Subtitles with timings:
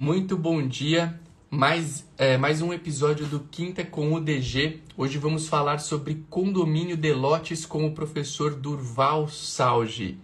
[0.00, 1.18] Muito bom dia.
[1.50, 4.80] Mais, é, mais um episódio do Quinta com o DG.
[4.96, 10.16] Hoje vamos falar sobre condomínio de lotes com o professor Durval Salge.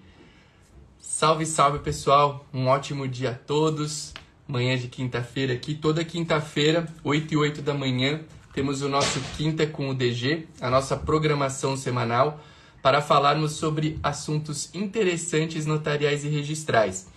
[1.01, 2.47] Salve, salve pessoal.
[2.55, 4.15] Um ótimo dia a todos.
[4.47, 5.75] Manhã de quinta-feira aqui.
[5.75, 8.21] Toda quinta-feira, 8 e 8 da manhã,
[8.55, 12.41] temos o nosso Quinta com o DG, a nossa programação semanal,
[12.81, 17.13] para falarmos sobre assuntos interessantes notariais e registrais.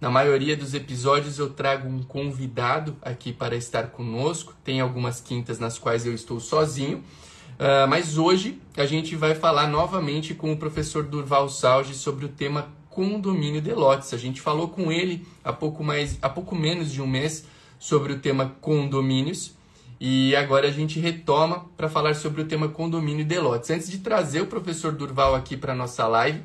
[0.00, 4.54] Na maioria dos episódios eu trago um convidado aqui para estar conosco.
[4.64, 7.04] Tem algumas quintas nas quais eu estou sozinho.
[7.58, 12.28] Uh, mas hoje a gente vai falar novamente com o professor Durval Salge sobre o
[12.28, 14.14] tema condomínio de lotes.
[14.14, 17.44] A gente falou com ele há pouco, mais, há pouco menos de um mês
[17.78, 19.54] sobre o tema condomínios.
[20.00, 23.68] E agora a gente retoma para falar sobre o tema condomínio de lotes.
[23.68, 26.40] Antes de trazer o professor Durval aqui para nossa live,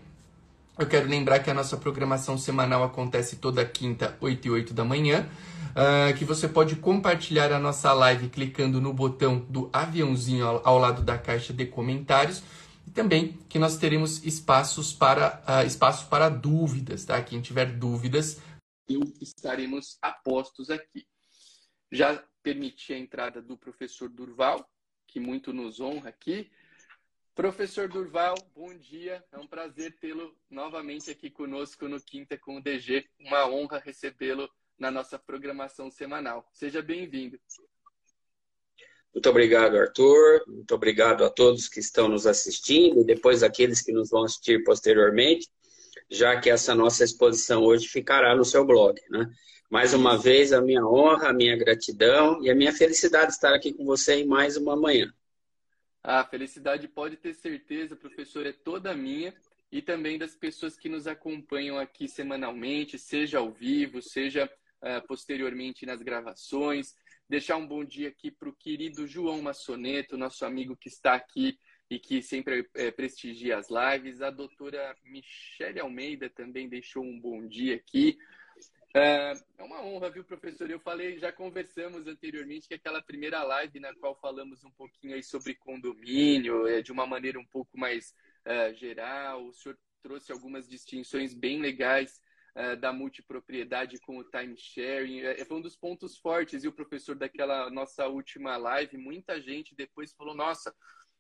[0.78, 4.84] eu quero lembrar que a nossa programação semanal acontece toda quinta, 8 e 8 da
[4.84, 5.28] manhã.
[5.72, 10.78] Uh, que você pode compartilhar a nossa live clicando no botão do aviãozinho ao, ao
[10.78, 12.42] lado da caixa de comentários.
[12.88, 17.22] E também que nós teremos espaços para, uh, espaço para dúvidas, tá?
[17.22, 18.40] Quem tiver dúvidas,
[18.88, 21.06] eu estaremos apostos aqui.
[21.92, 24.70] Já permiti a entrada do professor Durval,
[25.08, 26.52] que muito nos honra aqui.
[27.36, 29.22] Professor Durval, bom dia.
[29.30, 33.06] É um prazer tê-lo novamente aqui conosco no Quinta com o DG.
[33.20, 36.50] Uma honra recebê-lo na nossa programação semanal.
[36.54, 37.38] Seja bem-vindo.
[39.14, 40.46] Muito obrigado, Arthur.
[40.48, 44.64] Muito obrigado a todos que estão nos assistindo e depois aqueles que nos vão assistir
[44.64, 45.50] posteriormente,
[46.10, 49.30] já que essa nossa exposição hoje ficará no seu blog, né?
[49.70, 53.54] Mais uma vez, a minha honra, a minha gratidão e a minha felicidade de estar
[53.54, 55.14] aqui com você em mais uma manhã.
[56.08, 59.34] A felicidade pode ter certeza, professor, é toda minha
[59.72, 65.84] e também das pessoas que nos acompanham aqui semanalmente, seja ao vivo, seja uh, posteriormente
[65.84, 66.94] nas gravações.
[67.28, 71.58] Deixar um bom dia aqui para o querido João Massoneto, nosso amigo que está aqui
[71.90, 74.22] e que sempre é, prestigia as lives.
[74.22, 78.16] A doutora Michele Almeida também deixou um bom dia aqui.
[78.98, 80.72] É, uma honra, viu, professor?
[80.72, 85.22] Eu falei, já conversamos anteriormente que aquela primeira live na qual falamos um pouquinho aí
[85.22, 90.66] sobre condomínio, é, de uma maneira um pouco mais é, geral, o senhor trouxe algumas
[90.66, 92.22] distinções bem legais
[92.56, 95.24] é, da multipropriedade com o timesharing.
[95.24, 99.76] É, foi um dos pontos fortes, e o professor, daquela nossa última live, muita gente
[99.76, 100.74] depois falou, nossa,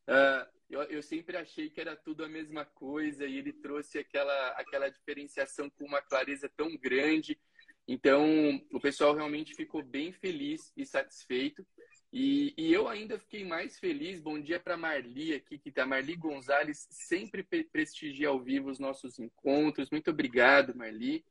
[0.07, 4.49] Uh, eu, eu, sempre achei que era tudo a mesma coisa e ele trouxe aquela,
[4.49, 7.39] aquela diferenciação com uma clareza tão grande.
[7.87, 11.65] Então, o pessoal realmente ficou bem feliz e satisfeito.
[12.11, 14.19] E, e eu ainda fiquei mais feliz.
[14.19, 19.19] Bom dia para Marli aqui, que tá Marli Gonzalez, sempre prestigia ao vivo os nossos
[19.19, 19.91] encontros.
[19.91, 21.23] Muito obrigado, Marli.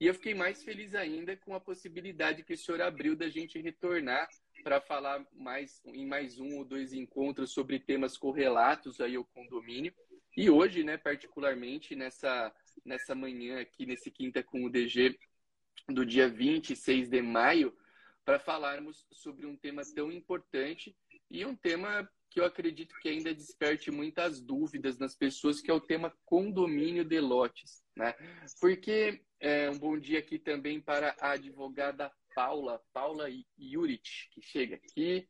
[0.00, 3.60] E eu fiquei mais feliz ainda com a possibilidade que o senhor abriu da gente
[3.60, 4.28] retornar
[4.64, 9.94] para falar mais em mais um ou dois encontros sobre temas correlatos aí ao condomínio.
[10.36, 12.52] E hoje, né, particularmente nessa
[12.84, 15.16] nessa manhã aqui nesse quinta com o DG
[15.88, 17.76] do dia 26 de maio
[18.24, 20.96] para falarmos sobre um tema tão importante
[21.30, 25.74] e um tema que eu acredito que ainda desperte muitas dúvidas nas pessoas, que é
[25.74, 27.84] o tema condomínio de lotes.
[27.94, 28.14] Né?
[28.58, 33.28] Porque é, um bom dia aqui também para a advogada Paula, Paula
[33.58, 35.28] Jurich, que chega aqui.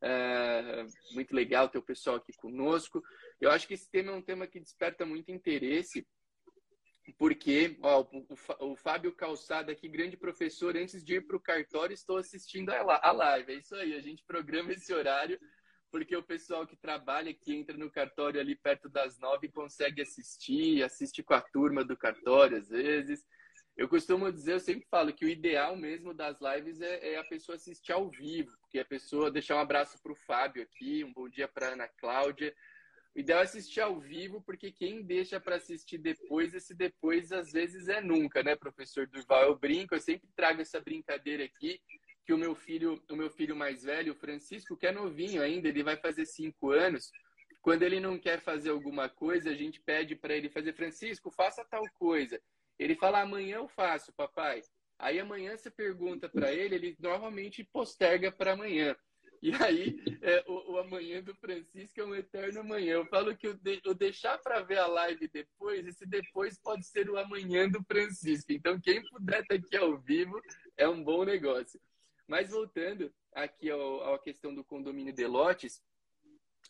[0.00, 3.02] É, muito legal ter o pessoal aqui conosco.
[3.40, 6.06] Eu acho que esse tema é um tema que desperta muito interesse
[7.12, 11.94] porque ó, o, o, Fábio Calçada aqui, grande professor, antes de ir para o cartório,
[11.94, 13.52] estou assistindo a live.
[13.52, 15.38] É isso aí, a gente programa esse horário,
[15.90, 20.82] porque o pessoal que trabalha, que entra no cartório ali perto das nove, consegue assistir,
[20.82, 23.24] assiste com a turma do cartório às vezes.
[23.76, 27.24] Eu costumo dizer, eu sempre falo que o ideal mesmo das lives é, é a
[27.24, 31.12] pessoa assistir ao vivo, porque a pessoa deixar um abraço para o Fábio aqui, um
[31.12, 32.54] bom dia para Ana Cláudia,
[33.14, 37.52] o ideal é assistir ao vivo, porque quem deixa para assistir depois, esse depois às
[37.52, 39.44] vezes é nunca, né, professor Durval?
[39.44, 41.80] Eu brinco, eu sempre trago essa brincadeira aqui,
[42.26, 45.68] que o meu filho, o meu filho mais velho, o Francisco, que é novinho ainda,
[45.68, 47.12] ele vai fazer cinco anos.
[47.62, 51.64] Quando ele não quer fazer alguma coisa, a gente pede para ele fazer, Francisco, faça
[51.64, 52.40] tal coisa.
[52.78, 54.62] Ele fala, amanhã eu faço, papai.
[54.98, 58.96] Aí amanhã você pergunta para ele, ele normalmente posterga para amanhã.
[59.44, 62.94] E aí, é, o, o, amanhã do Francisco é um eterno amanhã.
[62.94, 66.86] Eu falo que o, de, o deixar para ver a live depois, esse depois pode
[66.86, 68.50] ser o amanhã do Francisco.
[68.52, 70.40] Então, quem puder estar tá aqui ao vivo
[70.78, 71.78] é um bom negócio.
[72.26, 75.84] Mas voltando aqui ao, à questão do condomínio de lotes,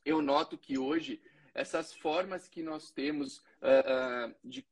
[0.05, 1.23] eu noto que hoje
[1.55, 4.67] essas formas que nós temos uh, uh, de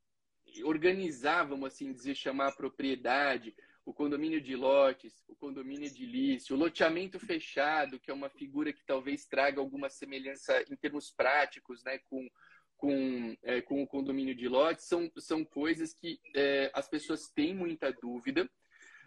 [0.65, 3.55] organizar, vamos assim dizer, chamar a propriedade,
[3.85, 8.71] o condomínio de lotes, o condomínio de lício, o loteamento fechado, que é uma figura
[8.71, 12.29] que talvez traga alguma semelhança em termos práticos né, com,
[12.77, 17.53] com, é, com o condomínio de lotes, são, são coisas que é, as pessoas têm
[17.53, 18.49] muita dúvida.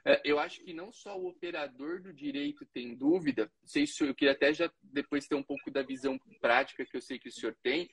[0.05, 4.15] É, eu acho que não só o operador do direito tem dúvida, sei se eu
[4.15, 7.33] queria até já depois ter um pouco da visão prática que eu sei que o
[7.33, 7.91] senhor tem,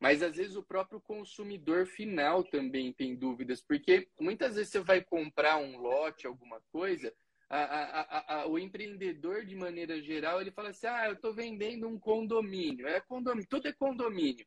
[0.00, 5.02] mas às vezes o próprio consumidor final também tem dúvidas, porque muitas vezes você vai
[5.02, 7.12] comprar um lote, alguma coisa,
[7.48, 11.88] a, a, a, o empreendedor, de maneira geral, ele fala assim: ah, eu estou vendendo
[11.88, 12.88] um condomínio.
[12.88, 14.44] É condomínio, tudo é condomínio.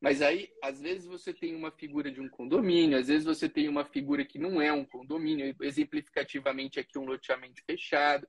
[0.00, 3.68] Mas aí, às vezes, você tem uma figura de um condomínio, às vezes você tem
[3.68, 8.26] uma figura que não é um condomínio, exemplificativamente aqui um loteamento fechado.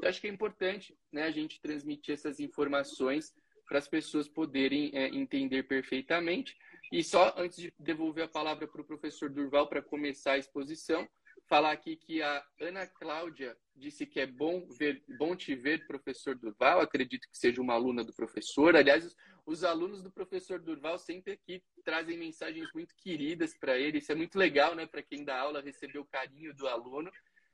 [0.00, 3.34] Eu acho que é importante né, a gente transmitir essas informações
[3.68, 6.56] para as pessoas poderem é, entender perfeitamente.
[6.90, 11.06] E só antes de devolver a palavra para o professor Durval para começar a exposição,
[11.46, 16.34] falar aqui que a Ana Cláudia disse que é bom ver, bom te ver, professor
[16.34, 16.80] Durval.
[16.80, 18.74] Acredito que seja uma aluna do professor.
[18.74, 23.98] Aliás, os, os alunos do professor Durval sempre aqui trazem mensagens muito queridas para ele.
[23.98, 24.86] Isso é muito legal, né?
[24.86, 27.10] Para quem dá aula receber o carinho do aluno.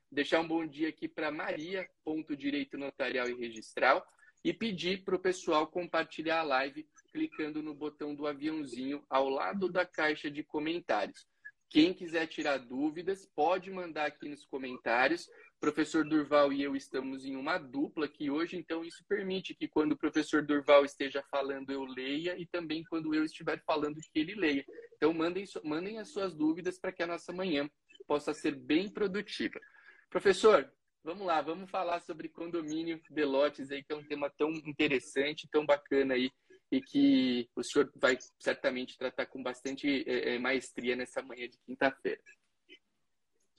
[0.09, 4.05] Deixar um bom dia aqui para Maria, ponto direito notarial e registral
[4.45, 9.67] e pedir para o pessoal compartilhar a live clicando no botão do aviãozinho ao lado
[9.71, 11.25] da caixa de comentários.
[11.67, 15.27] Quem quiser tirar dúvidas, pode mandar aqui nos comentários.
[15.59, 19.93] Professor Durval e eu estamos em uma dupla que hoje, então isso permite que quando
[19.93, 24.35] o professor Durval esteja falando, eu leia e também quando eu estiver falando, que ele
[24.35, 24.63] leia.
[24.95, 27.67] Então mandem, mandem as suas dúvidas para que a nossa manhã
[28.05, 29.59] possa ser bem produtiva.
[30.07, 30.71] Professor,
[31.05, 35.47] Vamos lá, vamos falar sobre condomínio de lotes aí, que é um tema tão interessante,
[35.51, 36.31] tão bacana aí,
[36.71, 41.59] e que o senhor vai certamente tratar com bastante é, é maestria nessa manhã de
[41.63, 42.19] quinta-feira.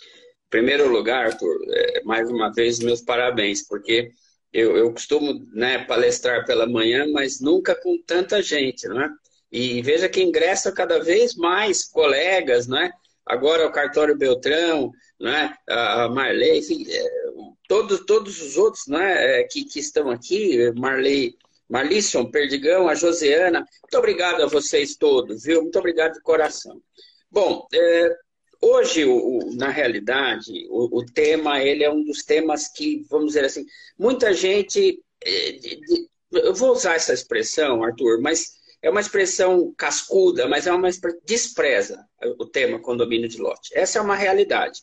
[0.00, 4.10] Em primeiro lugar, Arthur, é, mais uma vez, meus parabéns, porque
[4.52, 9.08] eu, eu costumo né, palestrar pela manhã, mas nunca com tanta gente, né?
[9.52, 12.90] E veja que ingressa cada vez mais colegas, né?
[13.26, 15.54] Agora o Cartório Beltrão, né?
[15.68, 17.04] a Marley, enfim, é,
[17.68, 21.36] todos, todos os outros né, que, que estão aqui, Marley,
[21.68, 25.62] Marlisson, Perdigão, a Josiana, muito obrigado a vocês todos, viu?
[25.62, 26.80] Muito obrigado de coração.
[27.30, 28.16] Bom, é,
[28.62, 33.44] hoje, o, na realidade, o, o, tema, ele é um dos temas que, vamos dizer
[33.44, 33.66] assim,
[33.98, 38.55] muita gente, é, de, de, eu vou usar essa expressão, Arthur, mas
[38.86, 40.88] é uma expressão cascuda, mas é uma
[41.24, 42.06] despreza
[42.38, 43.70] o tema condomínio de lote.
[43.74, 44.80] Essa é uma realidade.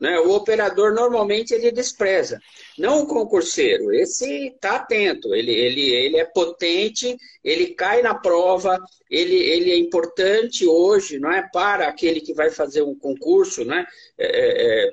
[0.00, 0.18] Né?
[0.18, 2.40] O operador normalmente ele despreza,
[2.76, 3.92] não o concurseiro.
[3.92, 9.76] Esse está atento, ele, ele, ele é potente, ele cai na prova, ele, ele é
[9.76, 13.86] importante hoje, não é para aquele que vai fazer um concurso, né?
[14.18, 14.92] É, é, é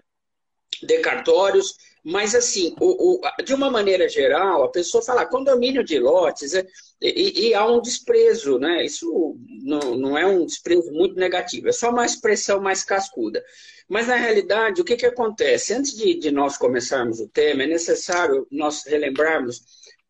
[0.84, 1.76] de cartórios.
[2.04, 6.54] Mas, assim, o, o, de uma maneira geral, a pessoa fala ah, condomínio de lotes,
[6.54, 6.66] é,
[7.02, 8.84] e, e, há um desprezo, né?
[8.84, 13.42] Isso não, não é um desprezo muito negativo, é só uma expressão mais cascuda.
[13.88, 15.74] Mas, na realidade, o que, que acontece?
[15.74, 19.62] Antes de, de nós começarmos o tema, é necessário nós relembrarmos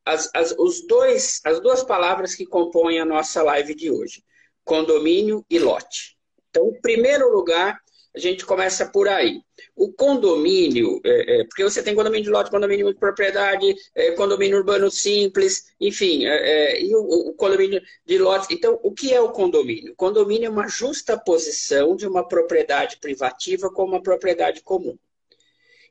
[0.04, 4.24] as, as, os dois, as duas palavras que compõem a nossa live de hoje:
[4.64, 6.18] condomínio e lote.
[6.50, 7.80] Então, em primeiro lugar,
[8.16, 9.42] a gente começa por aí.
[9.76, 14.58] O condomínio, é, é, porque você tem condomínio de lote, condomínio de propriedade, é, condomínio
[14.58, 18.54] urbano simples, enfim, é, é, e o, o, condomínio de lote.
[18.54, 19.94] Então, o que é o condomínio?
[19.94, 24.98] O condomínio é uma justa posição de uma propriedade privativa com uma propriedade comum.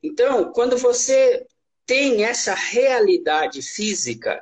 [0.00, 1.45] Então, quando você
[1.85, 4.41] tem essa realidade física,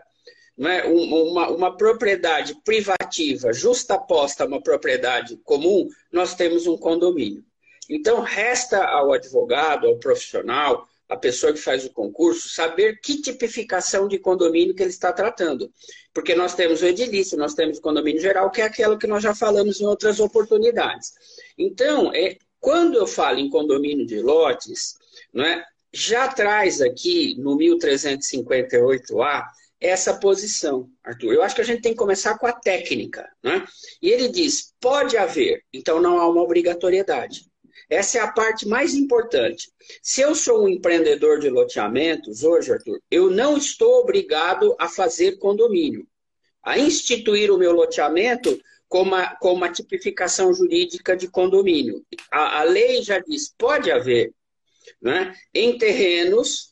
[0.57, 7.43] né, uma, uma propriedade privativa justaposta a uma propriedade comum, nós temos um condomínio.
[7.91, 14.07] Então, resta ao advogado, ao profissional, a pessoa que faz o concurso, saber que tipificação
[14.07, 15.69] de condomínio que ele está tratando.
[16.15, 19.25] Porque nós temos o edilício, nós temos o condomínio geral, que é aquilo que nós
[19.25, 21.13] já falamos em outras oportunidades.
[21.59, 24.95] Então, é, quando eu falo em condomínio de lotes,
[25.35, 29.47] não é, já traz aqui no 1358A
[29.81, 31.33] essa posição, Arthur.
[31.33, 33.29] Eu acho que a gente tem que começar com a técnica.
[33.43, 33.65] Né?
[34.01, 37.50] E ele diz: pode haver, então não há uma obrigatoriedade.
[37.91, 39.69] Essa é a parte mais importante.
[40.01, 45.39] Se eu sou um empreendedor de loteamentos, hoje, Arthur, eu não estou obrigado a fazer
[45.39, 46.07] condomínio,
[46.63, 52.05] a instituir o meu loteamento com uma, com uma tipificação jurídica de condomínio.
[52.31, 54.33] A, a lei já diz, pode haver,
[55.03, 56.71] né, em terrenos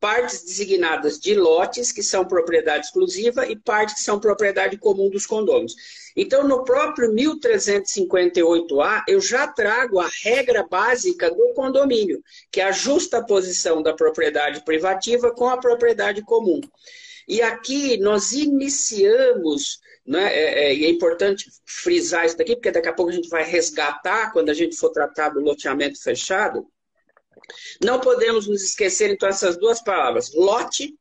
[0.00, 5.26] partes designadas de lotes, que são propriedade exclusiva, e partes que são propriedade comum dos
[5.26, 5.74] condôminos.
[6.20, 12.20] Então, no próprio 1358A, eu já trago a regra básica do condomínio,
[12.50, 16.60] que é a justa posição da propriedade privativa com a propriedade comum.
[17.28, 22.88] E aqui nós iniciamos, né, é, é, e é importante frisar isso daqui, porque daqui
[22.88, 26.66] a pouco a gente vai resgatar quando a gente for tratar do loteamento fechado.
[27.80, 30.98] Não podemos nos esquecer, então, essas duas palavras: lote,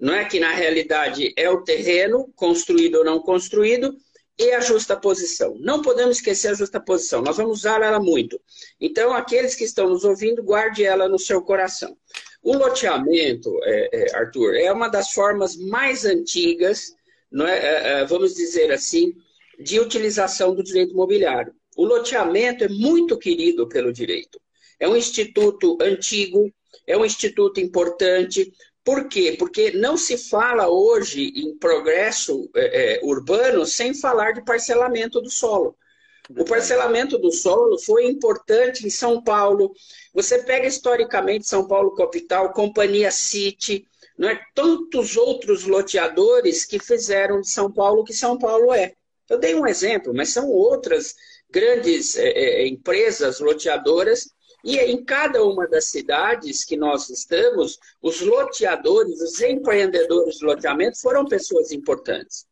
[0.00, 3.96] não é que na realidade é o terreno, construído ou não construído,
[4.38, 5.56] e a justa posição.
[5.58, 8.40] Não podemos esquecer a justa posição, nós vamos usar ela muito.
[8.80, 11.96] Então, aqueles que estão nos ouvindo, guarde ela no seu coração.
[12.42, 16.94] O loteamento, é, é, Arthur, é uma das formas mais antigas,
[17.32, 19.12] é, é, é vamos dizer assim,
[19.58, 21.52] de utilização do direito imobiliário.
[21.76, 24.40] O loteamento é muito querido pelo direito.
[24.78, 26.52] É um instituto antigo,
[26.86, 28.52] é um instituto importante.
[28.88, 29.36] Por quê?
[29.38, 35.28] Porque não se fala hoje em progresso é, é, urbano sem falar de parcelamento do
[35.28, 35.76] solo.
[36.30, 39.74] O parcelamento do solo foi importante em São Paulo.
[40.14, 44.40] Você pega historicamente São Paulo capital, Companhia City, não é?
[44.54, 48.94] tantos outros loteadores que fizeram de São Paulo o que São Paulo é.
[49.28, 51.14] Eu dei um exemplo, mas são outras
[51.50, 54.30] grandes é, é empresas loteadoras
[54.68, 61.00] e em cada uma das cidades que nós estamos, os loteadores, os empreendedores de loteamento
[61.00, 62.46] foram pessoas importantes.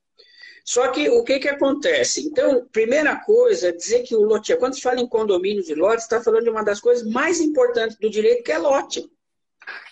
[0.64, 2.26] Só que o que, que acontece?
[2.26, 6.00] Então, primeira coisa é dizer que o lote, quando se fala em condomínio de lote,
[6.00, 9.06] está falando de uma das coisas mais importantes do direito, que é lote.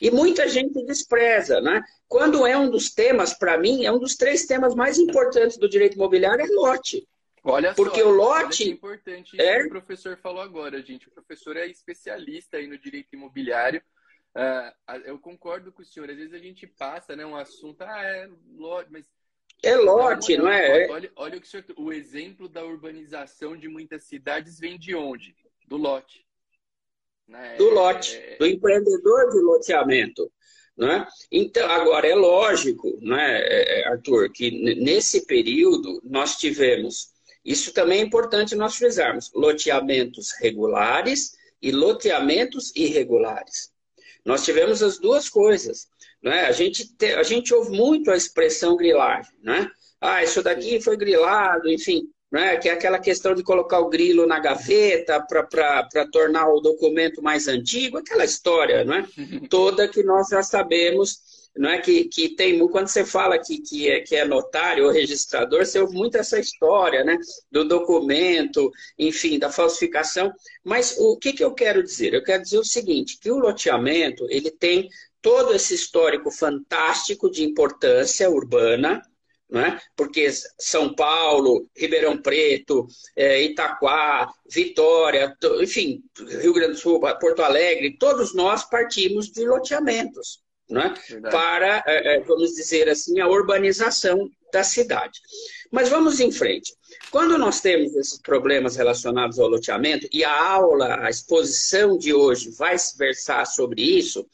[0.01, 1.83] E muita gente despreza, né?
[2.09, 5.69] Quando é um dos temas, para mim, é um dos três temas mais importantes do
[5.69, 7.07] direito imobiliário, é lote.
[7.47, 8.65] Olha Porque só, o lote.
[8.65, 9.61] é importante é...
[9.61, 11.09] que o professor falou agora, gente.
[11.09, 13.83] O professor é especialista aí no direito imobiliário.
[14.35, 16.09] Uh, eu concordo com o senhor.
[16.09, 19.07] Às vezes a gente passa né, um assunto, ah, é lote, mas.
[19.63, 20.89] É lote, não, não é?
[20.89, 21.65] Olha, olha o que o senhor.
[21.77, 25.37] O exemplo da urbanização de muitas cidades vem de onde?
[25.69, 26.25] Do lote.
[27.29, 27.57] Né?
[27.57, 28.37] Do lote, é...
[28.39, 30.33] do empreendedor de loteamento.
[30.77, 31.07] Né?
[31.31, 37.14] Então, agora é lógico, né, Arthur, que nesse período nós tivemos
[37.45, 43.73] isso também é importante nós frisarmos: loteamentos regulares e loteamentos irregulares.
[44.25, 45.87] Nós tivemos as duas coisas.
[46.23, 46.47] Né?
[46.47, 49.33] A, gente te, a gente ouve muito a expressão grilagem.
[49.43, 49.71] Né?
[50.01, 52.09] Ah, isso daqui foi grilado, enfim.
[52.33, 52.57] Né?
[52.57, 57.47] Que é aquela questão de colocar o grilo na gaveta para tornar o documento mais
[57.47, 59.07] antigo, aquela história né?
[59.51, 63.89] toda que nós já sabemos não é que, que tem quando você fala que, que,
[63.89, 67.17] é, que é notário ou registrador, você ouve muito essa história, né,
[67.51, 70.33] do documento, enfim, da falsificação.
[70.65, 72.13] Mas o que, que eu quero dizer?
[72.13, 74.89] Eu quero dizer o seguinte, que o loteamento ele tem
[75.23, 79.01] todo esse histórico fantástico de importância urbana,
[79.53, 79.79] é?
[79.95, 86.03] porque São Paulo, Ribeirão Preto, é, Itaquá, Vitória, enfim,
[86.41, 90.95] Rio Grande do Sul, Porto Alegre, todos nós partimos de loteamentos né?
[91.31, 95.21] para, é, é, vamos dizer assim, a urbanização da cidade.
[95.71, 96.75] Mas vamos em frente.
[97.11, 102.51] Quando nós temos esses problemas relacionados ao loteamento, e a aula, a exposição de hoje
[102.51, 104.27] vai se versar sobre isso,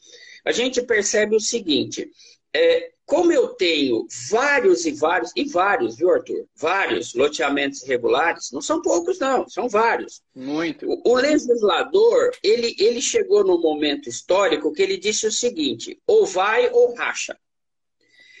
[0.45, 2.09] a gente percebe o seguinte:
[2.53, 6.47] é, como eu tenho vários e vários, e vários, viu, Arthur?
[6.55, 10.21] Vários loteamentos irregulares, não são poucos, não, são vários.
[10.33, 10.89] Muito.
[10.89, 16.25] O, o legislador, ele, ele chegou num momento histórico que ele disse o seguinte: ou
[16.25, 17.37] vai ou racha.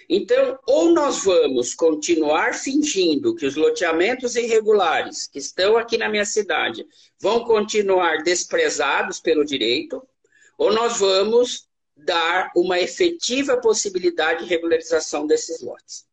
[0.07, 6.25] Então, ou nós vamos continuar fingindo que os loteamentos irregulares que estão aqui na minha
[6.25, 6.85] cidade
[7.19, 10.01] vão continuar desprezados pelo direito,
[10.57, 11.69] ou nós vamos
[12.03, 16.05] dar uma efetiva possibilidade de regularização desses lotes.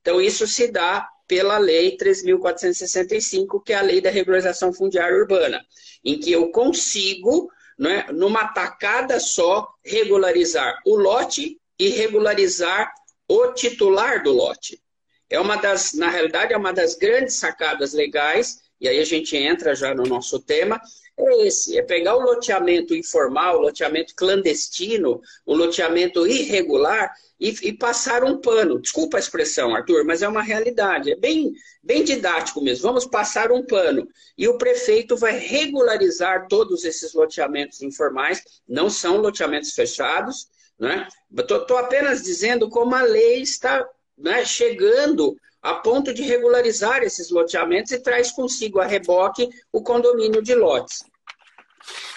[0.00, 5.64] Então, isso se dá pela Lei 3.465, que é a Lei da Regularização Fundiária Urbana,
[6.04, 12.92] em que eu consigo, né, numa tacada só, regularizar o lote e regularizar
[13.28, 14.82] o titular do lote.
[15.28, 19.36] É uma das, na realidade, é uma das grandes sacadas legais, e aí a gente
[19.36, 20.80] entra já no nosso tema,
[21.28, 27.72] é esse: é pegar o loteamento informal, o loteamento clandestino, o loteamento irregular e, e,
[27.72, 28.80] passar um pano.
[28.80, 31.12] Desculpa a expressão, Arthur, mas é uma realidade.
[31.12, 32.82] É bem, bem didático mesmo.
[32.82, 34.06] Vamos passar um pano.
[34.36, 40.48] E o prefeito vai regularizar todos esses loteamentos informais, não são loteamentos fechados.
[40.78, 41.08] Né?
[41.36, 43.86] Estou apenas dizendo como a lei está
[44.16, 50.42] né, chegando a ponto de regularizar esses loteamentos e traz consigo a reboque o condomínio
[50.42, 51.04] de lotes.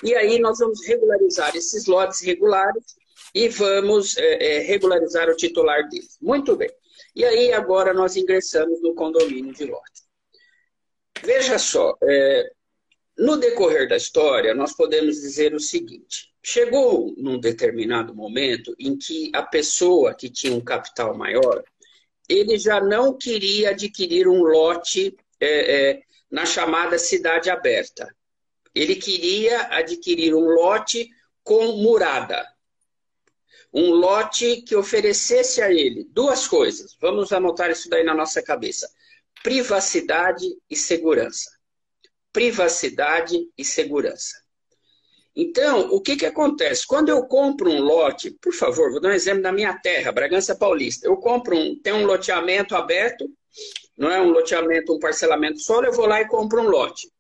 [0.04, 2.84] E aí nós vamos regularizar esses lotes regulares
[3.34, 6.18] e vamos é, é, regularizar o titular deles.
[6.22, 6.70] Muito bem.
[7.16, 10.04] E aí, agora, nós ingressamos no condomínio de lotes.
[11.24, 12.52] Veja só, é,
[13.18, 19.32] no decorrer da história, nós podemos dizer o seguinte: chegou num determinado momento em que
[19.34, 21.64] a pessoa que tinha um capital maior,
[22.28, 28.14] ele já não queria adquirir um lote é, é, na chamada cidade aberta.
[28.74, 31.10] Ele queria adquirir um lote
[31.44, 32.48] com murada.
[33.74, 36.96] Um lote que oferecesse a ele duas coisas.
[37.02, 38.90] Vamos anotar isso daí na nossa cabeça:
[39.44, 41.52] privacidade e segurança.
[42.32, 44.44] Privacidade e segurança.
[45.36, 46.86] Então, o que, que acontece?
[46.86, 50.56] Quando eu compro um lote, por favor, vou dar um exemplo da minha terra, Bragança
[50.56, 51.08] Paulista.
[51.08, 53.28] Eu compro um, tem um loteamento aberto,
[53.98, 57.12] não é um loteamento, um parcelamento solo, eu vou lá e compro um lote.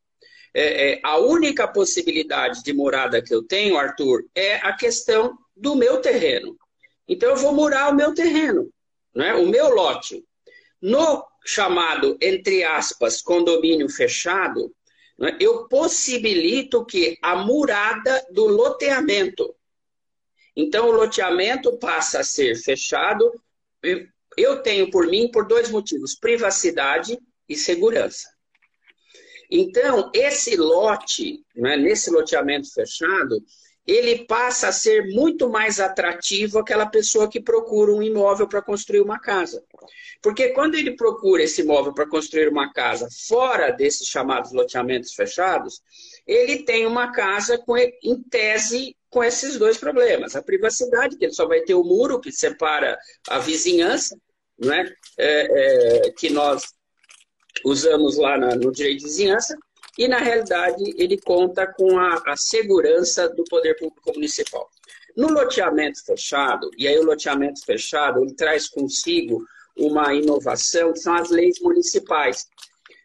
[0.53, 5.75] É, é, a única possibilidade de morada que eu tenho, Arthur, é a questão do
[5.75, 6.55] meu terreno.
[7.07, 8.69] Então eu vou murar o meu terreno,
[9.15, 9.33] né?
[9.33, 10.23] o meu lote.
[10.81, 14.73] No chamado, entre aspas, condomínio fechado,
[15.17, 15.35] né?
[15.39, 19.55] eu possibilito que a murada do loteamento.
[20.55, 23.31] Então o loteamento passa a ser fechado.
[24.37, 27.17] Eu tenho por mim por dois motivos: privacidade
[27.49, 28.32] e segurança.
[29.55, 33.39] Então, esse lote, né, nesse loteamento fechado,
[33.85, 39.01] ele passa a ser muito mais atrativo aquela pessoa que procura um imóvel para construir
[39.01, 39.63] uma casa.
[40.23, 45.83] Porque quando ele procura esse imóvel para construir uma casa fora desses chamados loteamentos fechados,
[46.25, 50.35] ele tem uma casa com, em tese com esses dois problemas.
[50.35, 52.97] A privacidade, que ele só vai ter o muro que separa
[53.29, 54.17] a vizinhança,
[54.57, 54.91] né?
[55.15, 56.73] É, é, que nós
[57.65, 59.57] usamos lá na, no direito de vizinhança,
[59.97, 64.69] e na realidade ele conta com a, a segurança do poder público municipal.
[65.15, 69.45] No loteamento fechado, e aí o loteamento fechado ele traz consigo
[69.77, 72.47] uma inovação que são as leis municipais.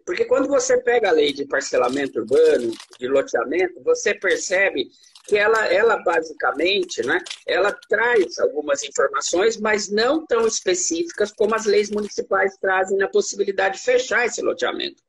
[0.07, 4.89] Porque quando você pega a lei de parcelamento urbano, de loteamento, você percebe
[5.29, 11.67] que ela, ela basicamente, né, ela traz algumas informações, mas não tão específicas como as
[11.67, 15.03] leis municipais trazem na possibilidade de fechar esse loteamento.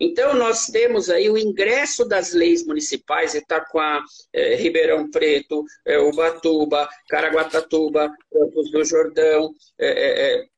[0.00, 4.02] Então, nós temos aí o ingresso das leis municipais, Itaquá,
[4.32, 10.48] é, Ribeirão Preto, é, Ubatuba, Caraguatatuba, Campos do Jordão, é,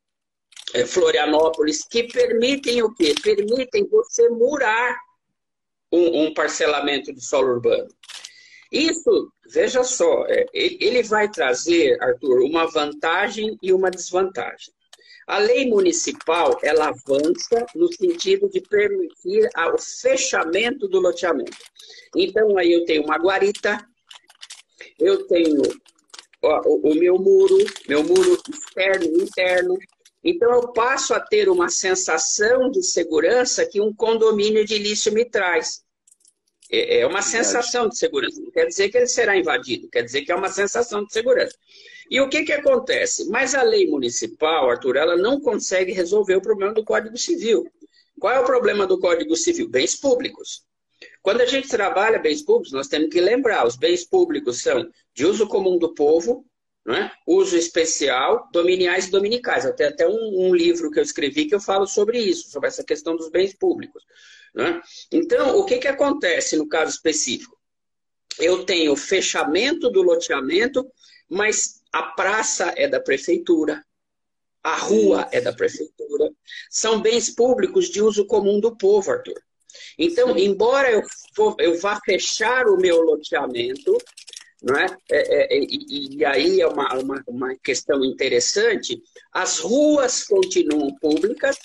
[0.75, 3.15] é, Florianópolis, que permitem o quê?
[3.23, 4.97] Permitem você murar
[5.93, 7.89] um, um parcelamento de solo urbano.
[8.71, 14.75] Isso, veja só, é, ele vai trazer, Arthur, uma vantagem e uma desvantagem.
[15.27, 21.57] A lei municipal, ela avança no sentido de permitir o fechamento do loteamento.
[22.15, 23.85] Então, aí eu tenho uma guarita,
[24.99, 25.63] eu tenho
[26.43, 27.57] o, o meu muro,
[27.89, 29.77] meu muro externo e interno,
[30.29, 35.86] então, eu passo a ter uma sensação de segurança que um condomínio edilício me traz.
[36.71, 38.41] É, é uma sensação de segurança.
[38.41, 41.57] Não quer dizer que ele será invadido, quer dizer que é uma sensação de segurança.
[42.11, 43.29] E o que, que acontece?
[43.29, 47.67] Mas a lei municipal, Arthur, ela não consegue resolver o problema do Código Civil.
[48.19, 49.69] Qual é o problema do Código Civil?
[49.69, 50.65] Bens públicos.
[51.23, 55.27] Quando a gente trabalha bens públicos, nós temos que lembrar: os bens públicos são de
[55.27, 56.47] uso comum do povo,
[56.89, 57.11] é?
[57.27, 59.65] uso especial, dominiais e dominicais.
[59.65, 62.69] Eu tenho até um, um, livro que eu escrevi que eu falo sobre isso, sobre
[62.69, 64.05] essa questão dos bens públicos.
[64.59, 64.81] É?
[65.13, 67.57] Então, o que, que acontece no caso específico?
[68.39, 70.87] Eu tenho fechamento do loteamento,
[71.29, 73.85] mas a praça é da prefeitura,
[74.63, 76.31] a rua é da prefeitura.
[76.71, 79.41] São bens públicos de uso comum do povo, Arthur.
[79.99, 81.03] Então, embora eu,
[81.35, 83.97] for, eu vá fechar o meu loteamento,
[84.63, 84.87] não é?
[85.11, 89.01] é, é e, e, aí é uma, uma, uma questão interessante,
[89.33, 91.59] as ruas continuam públicas,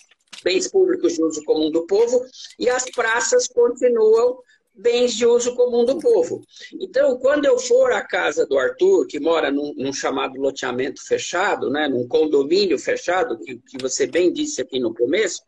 [0.43, 2.23] bens públicos de uso comum do povo,
[2.59, 4.39] e as praças continuam
[4.73, 6.41] bens de uso comum do povo.
[6.79, 11.69] Então, quando eu for à casa do Arthur, que mora num, num chamado loteamento fechado,
[11.69, 15.41] né, num condomínio fechado, que, que você bem disse aqui no começo,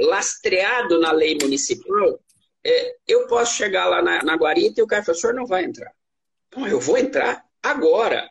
[0.00, 2.18] lastreado na lei municipal,
[2.64, 5.46] é, eu posso chegar lá na, na guarita e o cara fala, o senhor não
[5.46, 5.92] vai entrar.
[6.48, 8.28] Então, eu vou entrar agora.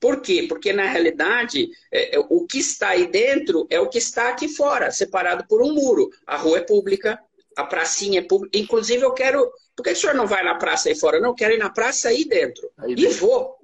[0.00, 0.46] Por quê?
[0.48, 4.48] Porque, na realidade, é, é, o que está aí dentro é o que está aqui
[4.48, 6.08] fora, separado por um muro.
[6.26, 7.18] A rua é pública,
[7.56, 8.56] a pracinha é pública.
[8.56, 9.50] Inclusive, eu quero.
[9.74, 11.20] Por que o senhor não vai na praça aí fora?
[11.20, 12.70] Não, eu quero ir na praça aí dentro.
[12.78, 13.10] Aí dentro.
[13.10, 13.56] E vou.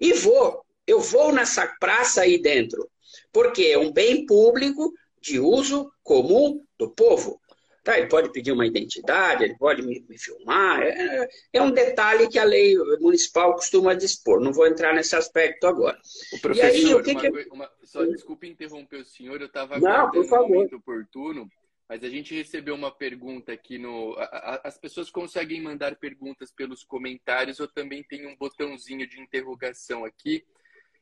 [0.00, 0.64] E vou.
[0.86, 2.88] Eu vou nessa praça aí dentro.
[3.32, 7.40] Porque é um bem público de uso comum do povo.
[7.82, 10.80] Tá, ele pode pedir uma identidade, ele pode me, me filmar.
[10.82, 14.40] É, é, um detalhe que a lei municipal costuma dispor.
[14.40, 15.98] Não vou entrar nesse aspecto agora.
[16.32, 17.48] O professor, e aí, o que uma, que...
[17.50, 21.50] Uma, só desculpe interromper o senhor, eu estava aguardando um momento oportuno,
[21.88, 24.16] mas a gente recebeu uma pergunta aqui no.
[24.62, 30.44] As pessoas conseguem mandar perguntas pelos comentários ou também tem um botãozinho de interrogação aqui.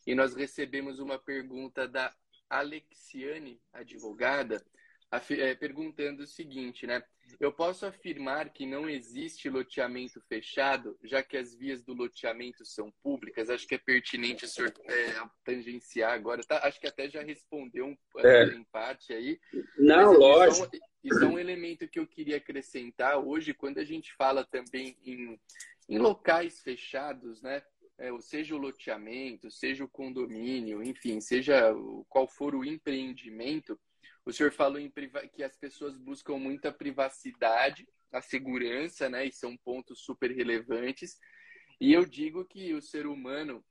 [0.07, 2.11] E nós recebemos uma pergunta da
[2.49, 4.65] Alexiane, advogada
[5.13, 7.03] é, perguntando o seguinte, né?
[7.39, 12.93] Eu posso afirmar que não existe loteamento fechado, já que as vias do loteamento são
[13.03, 13.51] públicas?
[13.51, 16.43] Acho que é pertinente o senhor é, tangenciar agora.
[16.43, 16.61] Tá?
[16.65, 18.45] Acho que até já respondeu um, é.
[18.47, 19.39] em parte aí.
[19.79, 20.71] Não, lógico.
[21.03, 25.41] Isso é, um, elemento que eu queria acrescentar hoje, quando a gente fala também em,
[25.89, 27.63] em locais fechados, né?
[27.99, 31.75] É, seja o loteamento, seja o condomínio, enfim, seja
[32.09, 33.79] qual for o empreendimento,
[34.25, 34.93] o senhor falou em
[35.33, 39.27] que as pessoas buscam muita privacidade, a segurança, né?
[39.27, 41.19] E são pontos super relevantes.
[41.81, 43.65] E eu digo que o ser humano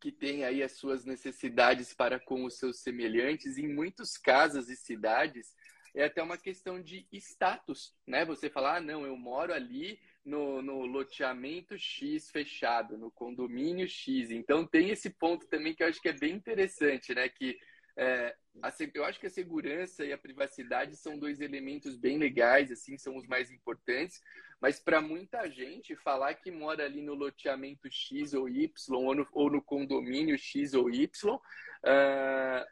[0.00, 4.76] que tem aí as suas necessidades para com os seus semelhantes, em muitas casas e
[4.76, 5.54] cidades,
[5.94, 8.24] é até uma questão de status, né?
[8.26, 14.30] Você falar, ah, não, eu moro ali no, no loteamento X fechado, no condomínio X.
[14.30, 17.28] Então tem esse ponto também que eu acho que é bem interessante, né?
[17.28, 17.58] Que
[17.96, 22.70] é, a, eu acho que a segurança e a privacidade são dois elementos bem legais,
[22.70, 24.20] assim, são os mais importantes.
[24.60, 29.28] Mas para muita gente, falar que mora ali no loteamento X ou Y, ou no,
[29.32, 31.40] ou no condomínio X ou Y, uh,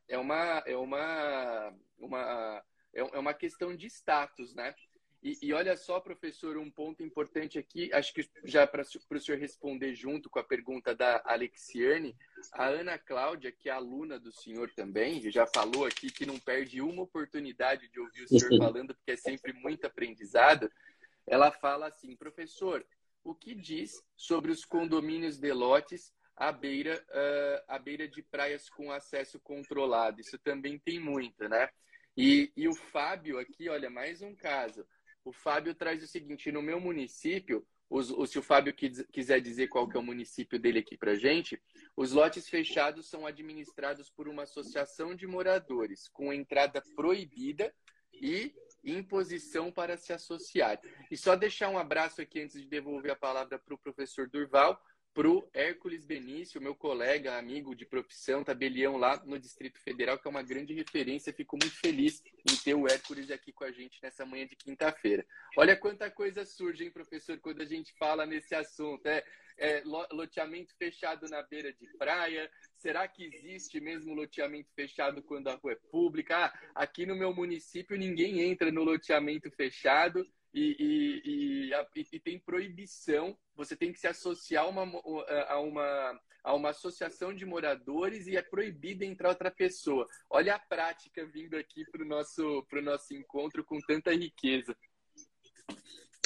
[0.09, 4.75] é, uma, é, uma, uma, é, é uma questão de status, né?
[5.25, 9.41] E, e, olha só, professor, um ponto importante aqui, acho que já para o senhor
[9.41, 12.15] responder junto com a pergunta da Alexiane,
[12.53, 16.83] a Ana Cláudia, que é aluna do senhor também, já falou aqui que não perde
[16.83, 20.71] uma oportunidade de ouvir o senhor falando, porque é sempre muito aprendizado.
[21.27, 22.85] Ela fala assim, professor,
[23.25, 28.69] o que diz sobre os condomínios de lotes à beira, uh, à beira de praias
[28.69, 30.21] com acesso controlado?
[30.21, 31.71] Isso também tem muito, né?
[32.15, 34.87] E, e o Fábio aqui, olha, mais um caso.
[35.25, 39.69] O Fábio traz o seguinte: no meu município, os, os, se o Fábio quiser dizer
[39.69, 41.61] qual que é o município dele aqui para gente,
[41.97, 47.73] os lotes fechados são administrados por uma associação de moradores, com entrada proibida
[48.13, 50.81] e imposição para se associar.
[51.11, 54.81] E só deixar um abraço aqui antes de devolver a palavra para o professor Durval
[55.15, 60.27] para o Hércules Benício, meu colega, amigo de profissão, tabelião lá no Distrito Federal, que
[60.27, 61.33] é uma grande referência.
[61.33, 65.25] Fico muito feliz em ter o Hércules aqui com a gente nessa manhã de quinta-feira.
[65.57, 69.07] Olha quanta coisa surge, hein, professor, quando a gente fala nesse assunto.
[69.07, 69.25] É,
[69.57, 72.51] é, loteamento fechado na beira de praia.
[72.77, 76.47] Será que existe mesmo loteamento fechado quando a rua é pública?
[76.47, 82.39] Ah, aqui no meu município ninguém entra no loteamento fechado e, e, e, e, tem
[82.39, 84.83] proibição, você tem que se associar uma,
[85.49, 90.07] a, uma, a uma associação de moradores e é proibido entrar outra pessoa.
[90.31, 94.77] Olha a prática vindo aqui para o nosso, nosso encontro com tanta riqueza.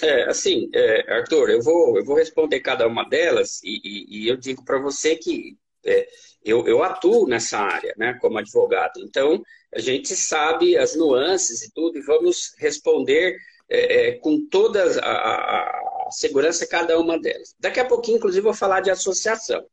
[0.03, 4.37] É, assim, é, Arthur, eu vou, eu vou responder cada uma delas e, e eu
[4.37, 6.07] digo para você que é,
[6.45, 9.01] eu, eu atuo nessa área, né, como advogado.
[9.01, 9.43] Então,
[9.75, 13.39] a gente sabe as nuances e tudo e vamos responder
[13.71, 17.55] é, é, com toda a, a, segurança cada uma delas.
[17.61, 19.65] Daqui a pouquinho, inclusive, vou falar de associação.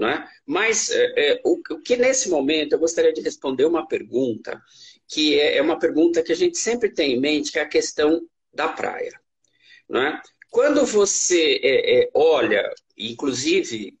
[0.00, 0.24] É?
[0.46, 4.62] Mas é, é, o, o, que nesse momento eu gostaria de responder uma pergunta,
[5.06, 7.68] que é, é uma pergunta que a gente sempre tem em mente, que é a
[7.68, 8.22] questão
[8.54, 9.12] da praia.
[9.94, 10.20] É?
[10.50, 13.98] Quando você olha, inclusive,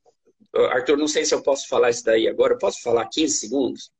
[0.70, 3.90] Arthur, não sei se eu posso falar isso daí agora, posso falar 15 segundos?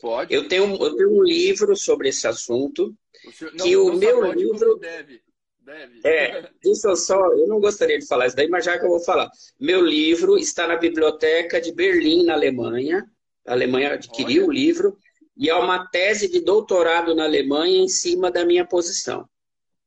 [0.00, 0.32] Pode.
[0.32, 2.94] Eu tenho, eu tenho um livro sobre esse assunto,
[3.26, 4.76] o senhor, não, que o meu livro...
[4.76, 5.22] Deve.
[5.58, 6.00] Deve.
[6.04, 9.00] É, isso só, eu não gostaria de falar isso daí, mas já que eu vou
[9.00, 9.28] falar.
[9.58, 13.04] Meu livro está na biblioteca de Berlim, na Alemanha.
[13.44, 14.48] A Alemanha adquiriu Olha.
[14.48, 14.98] o livro
[15.36, 19.28] e é uma tese de doutorado na Alemanha em cima da minha posição.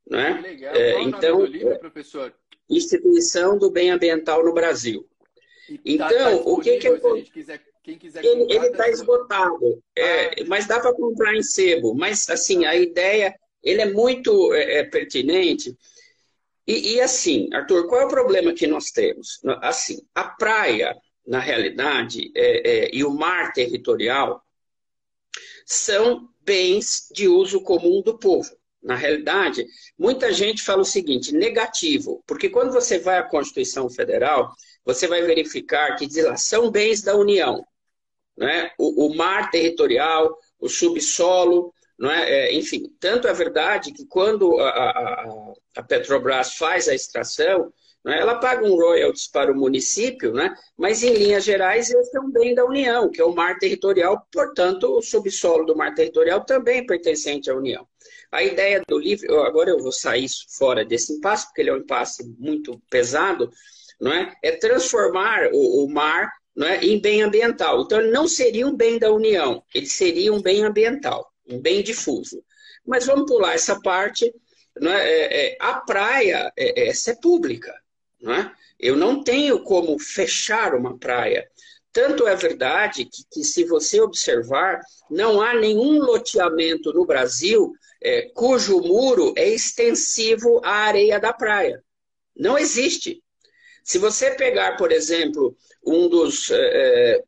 [0.06, 0.36] Né?
[0.36, 0.76] Que legal.
[0.76, 2.34] É, então, livro, professor?
[2.70, 5.08] Instituição do Bem Ambiental no Brasil.
[5.86, 7.00] E tá, então, tá o que que eu...
[7.00, 10.94] Se a gente quiser quem quiser comprar, ele está esgotado, é, ah, mas dá para
[10.94, 11.96] comprar em sebo.
[11.96, 15.76] Mas assim, a ideia, ele é muito é, é, pertinente.
[16.68, 19.40] E, e, assim, Arthur, qual é o problema que nós temos?
[19.62, 24.44] Assim, a praia, na realidade, é, é, e o mar territorial
[25.66, 28.56] são bens de uso comum do povo.
[28.84, 29.66] Na realidade,
[29.98, 34.54] muita gente fala o seguinte, negativo, porque quando você vai à Constituição Federal,
[34.86, 37.66] você vai verificar que diz lá, são bens da União
[38.40, 38.72] né?
[38.80, 42.48] o, o mar territorial, o subsolo, é?
[42.48, 47.72] é enfim, tanto é verdade que quando a, a, a Petrobras faz a extração,
[48.08, 48.18] é?
[48.18, 50.56] ela paga um royalties para o município, né?
[50.78, 54.26] mas em linhas gerais esse é um bem da União, que é o mar territorial,
[54.32, 57.86] portanto o subsolo do mar territorial também pertencente à União.
[58.32, 61.80] A ideia do livro, agora eu vou sair fora desse impasse, porque ele é um
[61.80, 63.52] impasse muito pesado,
[64.00, 64.34] não é?
[64.42, 66.32] é transformar o, o mar
[66.66, 67.82] é, em bem ambiental.
[67.82, 71.82] Então ele não seria um bem da União, ele seria um bem ambiental, um bem
[71.82, 72.44] difuso.
[72.86, 74.34] Mas vamos pular essa parte.
[74.82, 74.88] É?
[74.88, 77.74] é, é a praia, é, essa é pública.
[78.22, 78.52] Não é?
[78.80, 81.50] Eu não tenho como fechar uma praia.
[81.92, 88.30] Tanto é verdade que, que se você observar, não há nenhum loteamento no Brasil é,
[88.34, 91.84] cujo muro é extensivo à areia da praia.
[92.36, 93.22] Não existe.
[93.90, 97.24] Se você pegar, por exemplo, um dos é,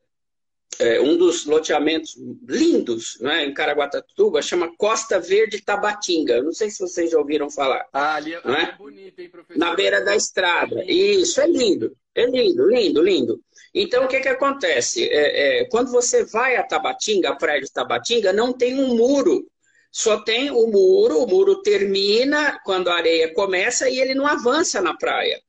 [0.78, 2.16] é, um dos loteamentos
[2.48, 6.40] lindos né, em Caraguatatuba, chama Costa Verde Tabatinga.
[6.44, 7.88] Não sei se vocês já ouviram falar.
[7.92, 8.78] Ah, ali é, é?
[8.78, 9.58] bonito, hein, professor?
[9.58, 10.84] Na beira da estrada.
[10.86, 11.98] Isso, é lindo.
[12.14, 13.42] É lindo, lindo, lindo.
[13.74, 15.10] Então, o que, que acontece?
[15.10, 19.50] É, é, quando você vai a Tabatinga, a praia de Tabatinga, não tem um muro.
[19.92, 24.80] Só tem o muro, o muro termina quando a areia começa e ele não avança
[24.80, 25.42] na praia.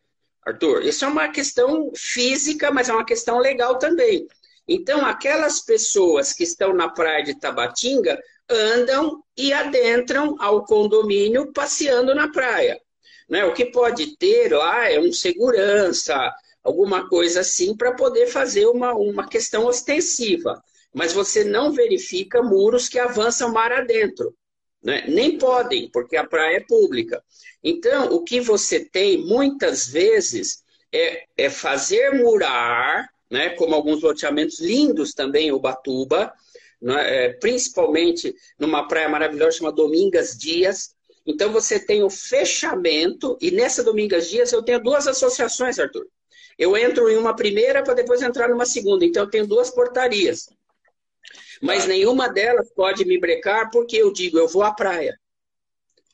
[0.45, 4.27] Arthur, isso é uma questão física, mas é uma questão legal também.
[4.67, 12.15] Então, aquelas pessoas que estão na praia de Tabatinga andam e adentram ao condomínio passeando
[12.15, 12.81] na praia.
[13.29, 13.45] Né?
[13.45, 18.95] O que pode ter lá é um segurança, alguma coisa assim, para poder fazer uma,
[18.95, 20.63] uma questão ostensiva.
[20.93, 24.35] Mas você não verifica muros que avançam mar adentro.
[24.83, 25.05] Né?
[25.09, 27.23] Nem podem, porque a praia é pública.
[27.63, 34.61] Então, o que você tem muitas vezes é, é fazer murar né, como alguns loteamentos
[34.61, 36.33] lindos também em Ubatuba,
[36.81, 40.95] né, é, principalmente numa praia maravilhosa chamada Domingas Dias.
[41.25, 46.07] Então você tem o fechamento, e nessa Domingas Dias eu tenho duas associações, Arthur.
[46.59, 50.49] Eu entro em uma primeira para depois entrar numa segunda, então eu tenho duas portarias.
[51.63, 55.19] Mas nenhuma delas pode me brecar porque eu digo, eu vou à praia.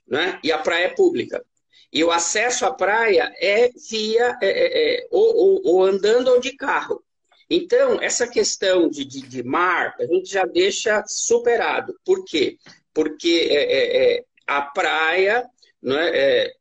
[0.09, 0.39] Né?
[0.43, 1.45] E a praia é pública.
[1.93, 6.41] E o acesso à praia é via é, é, é ou, ou, ou, andando ou
[6.41, 7.03] de carro.
[7.49, 11.99] Então, essa questão de, de, de, mar, a gente já deixa superado.
[12.05, 12.59] Por quê?
[12.93, 15.49] Porque é, é, é a praia
[15.83, 16.53] não é,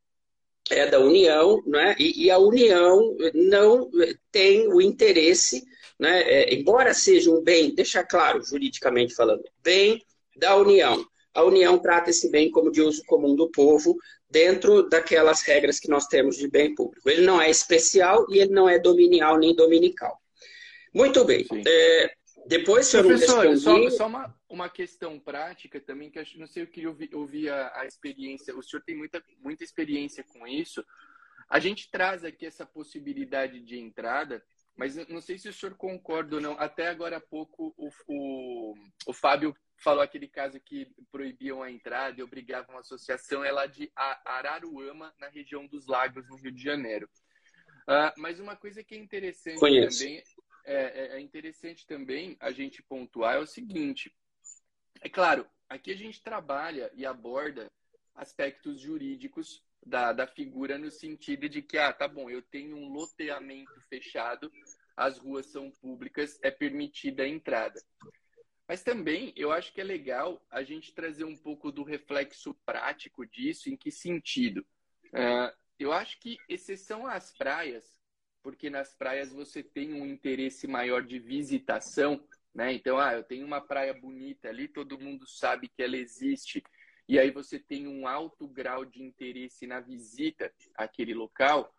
[0.90, 1.96] da União, não é?
[2.00, 3.90] E, e, a União não
[4.32, 5.64] tem o interesse,
[6.00, 6.54] né?
[6.54, 10.02] Embora seja um bem, deixa claro, juridicamente falando, bem
[10.38, 11.06] da União.
[11.38, 13.96] A União trata esse bem como de uso comum do povo,
[14.28, 17.08] dentro daquelas regras que nós temos de bem público.
[17.08, 20.20] Ele não é especial e ele não é dominial nem dominical.
[20.92, 21.46] Muito bem.
[21.64, 22.12] É,
[22.48, 23.92] depois, se eu Professor, não respondi...
[23.92, 27.50] só, só uma, uma questão prática também, que eu não sei, eu queria ouvir, ouvir
[27.52, 28.58] a, a, experiência.
[28.58, 30.84] O senhor tem muita, muita experiência com isso.
[31.48, 34.44] A gente traz aqui essa possibilidade de entrada,
[34.76, 36.54] mas não sei se o senhor concorda ou não.
[36.54, 38.74] Até agora há pouco, o, o,
[39.06, 43.66] o Fábio falou aquele caso que proibiam a entrada e obrigavam a associação, é lá
[43.66, 47.10] de Araruama, na região dos Lagos, no Rio de Janeiro.
[47.84, 50.00] Uh, mas uma coisa que é interessante Conheço.
[50.00, 50.24] também
[50.66, 54.14] é, é, é interessante também a gente pontuar é o seguinte:
[55.02, 57.72] é claro, aqui a gente trabalha e aborda
[58.14, 62.90] aspectos jurídicos da, da figura no sentido de que, ah, tá bom, eu tenho um
[62.90, 64.52] loteamento fechado,
[64.96, 67.80] as ruas são públicas, é permitida a entrada.
[68.68, 73.26] Mas também eu acho que é legal a gente trazer um pouco do reflexo prático
[73.26, 74.66] disso, em que sentido?
[75.08, 77.86] Uh, eu acho que, exceção às praias,
[78.44, 82.22] porque nas praias você tem um interesse maior de visitação,
[82.54, 82.74] né?
[82.74, 86.64] Então, ah, eu tenho uma praia bonita ali, todo mundo sabe que ela existe,
[87.08, 91.74] e aí você tem um alto grau de interesse na visita àquele local.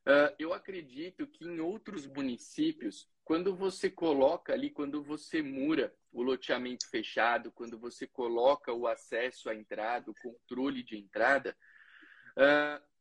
[0.00, 6.22] Uh, eu acredito que em outros municípios, quando você coloca ali, quando você mura o
[6.22, 11.56] loteamento fechado, quando você coloca o acesso à entrada, o controle de entrada,
[12.36, 12.92] uh,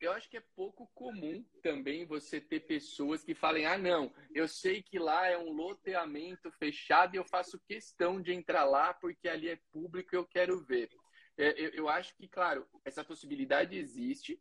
[0.00, 4.48] eu acho que é pouco comum também você ter pessoas que falem: ah, não, eu
[4.48, 9.28] sei que lá é um loteamento fechado e eu faço questão de entrar lá porque
[9.28, 10.88] ali é público e eu quero ver.
[11.36, 14.40] É, eu, eu, acho que, claro, essa possibilidade existe,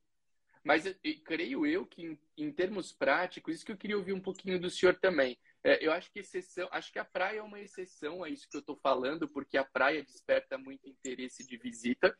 [0.69, 0.83] mas
[1.25, 4.69] creio eu que, em, em, termos práticos, isso que eu queria ouvir um pouquinho do
[4.69, 5.35] senhor também.
[5.63, 8.55] É, eu acho que exceção, acho que a praia é uma exceção a isso que
[8.55, 12.15] eu estou falando, porque a praia desperta muito interesse de visita.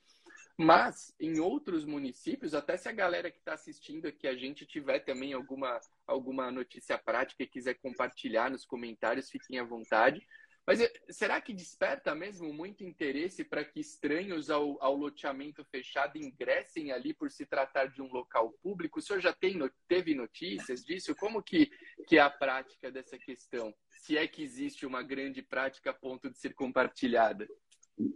[0.58, 4.98] Mas em outros municípios, até se a galera que está assistindo aqui a gente tiver
[5.02, 10.26] também alguma, alguma notícia prática e quiser compartilhar nos comentários, fiquem à vontade.
[10.70, 16.16] Mas eh, será que desperta mesmo muito interesse para que estranhos ao, ao, loteamento fechado
[16.20, 19.00] ingressem ali por se tratar de um local público?
[19.00, 21.16] O senhor já tem, teve notícias disso?
[21.16, 21.72] Como que,
[22.08, 23.74] que é a prática dessa questão?
[24.04, 27.48] Se é que existe uma grande prática a ponto de ser compartilhada.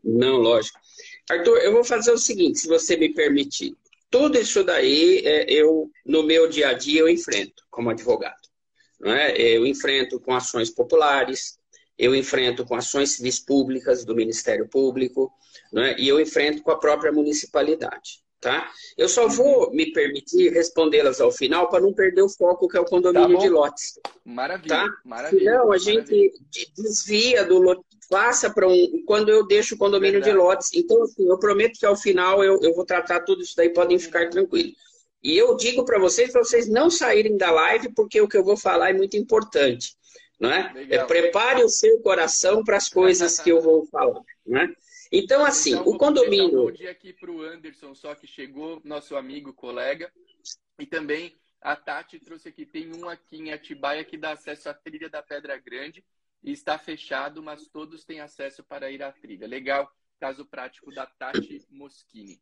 [0.04, 0.80] Não, lógico.
[1.32, 3.76] Arthur, eu vou fazer o seguinte, se você me permitir.
[4.12, 8.48] Tudo isso daí, é, eu, no meu dia a dia, eu enfrento como advogado.
[9.00, 9.36] Não é?
[9.36, 11.58] Eu enfrento com ações populares,
[11.98, 15.32] eu enfrento com ações civis públicas do Ministério Público,
[15.72, 15.96] né?
[15.98, 18.24] e eu enfrento com a própria municipalidade.
[18.42, 18.70] Tá?
[18.98, 22.80] Eu só vou me permitir respondê-las ao final para não perder o foco que é
[22.82, 24.00] o condomínio tá de lotes.
[24.26, 24.76] Maravilha.
[24.76, 24.90] Tá?
[25.06, 25.52] Maravilha.
[25.52, 26.32] Senão a gente maravilha.
[26.76, 29.02] desvia do lote, passa para um.
[29.08, 30.38] Quando eu deixo o condomínio Verdade.
[30.38, 30.70] de lotes.
[30.74, 33.98] Então, assim, eu prometo que ao final eu, eu vou tratar tudo isso daí, podem
[33.98, 34.74] ficar tranquilos.
[35.24, 38.44] E eu digo para vocês, para vocês não saírem da live, porque o que eu
[38.44, 39.96] vou falar é muito importante.
[40.44, 40.74] Não é?
[40.90, 44.20] é prepare o seu coração para as coisas que eu vou falar.
[44.46, 44.76] Não é?
[45.10, 46.64] Então, assim, então, o condomínio.
[46.64, 50.12] Um bom dia aqui para o Anderson, só que chegou, nosso amigo, colega.
[50.78, 54.74] E também a Tati trouxe aqui, tem um aqui em Atibaia que dá acesso à
[54.74, 56.04] trilha da Pedra Grande
[56.44, 59.48] e está fechado, mas todos têm acesso para ir à trilha.
[59.48, 62.38] Legal, caso prático da Tati Moschini.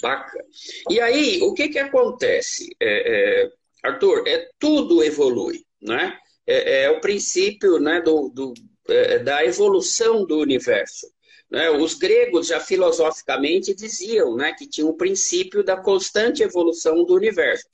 [0.00, 0.44] Bacana.
[0.90, 2.74] E aí, o que, que acontece?
[2.80, 3.52] É, é,
[3.84, 6.18] Arthur, é, tudo evolui, né?
[6.46, 8.54] É, é o princípio né, do, do
[8.88, 11.06] é, da evolução do universo.
[11.50, 11.70] Né?
[11.70, 17.14] Os gregos já filosoficamente diziam né, que tinha o um princípio da constante evolução do
[17.14, 17.64] universo.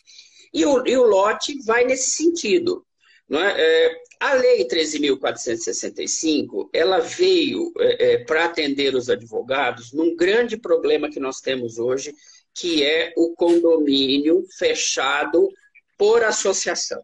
[0.53, 2.85] E o, e o lote vai nesse sentido.
[3.29, 3.55] Não é?
[3.59, 11.09] é a Lei 13.465 ela veio é, é, para atender os advogados num grande problema
[11.09, 12.13] que nós temos hoje,
[12.53, 15.49] que é o condomínio fechado
[15.97, 17.01] por associação.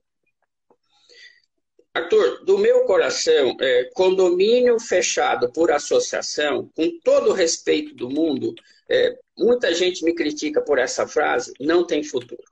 [1.95, 8.53] Arthur, do meu coração, é, condomínio fechado por associação, com todo o respeito do mundo,
[8.89, 12.43] é, muita gente me critica por essa frase, não tem futuro.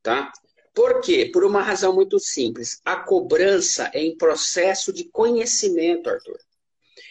[0.00, 0.32] Tá?
[0.72, 1.30] Por quê?
[1.32, 2.80] Por uma razão muito simples.
[2.84, 6.38] A cobrança é em processo de conhecimento, Arthur.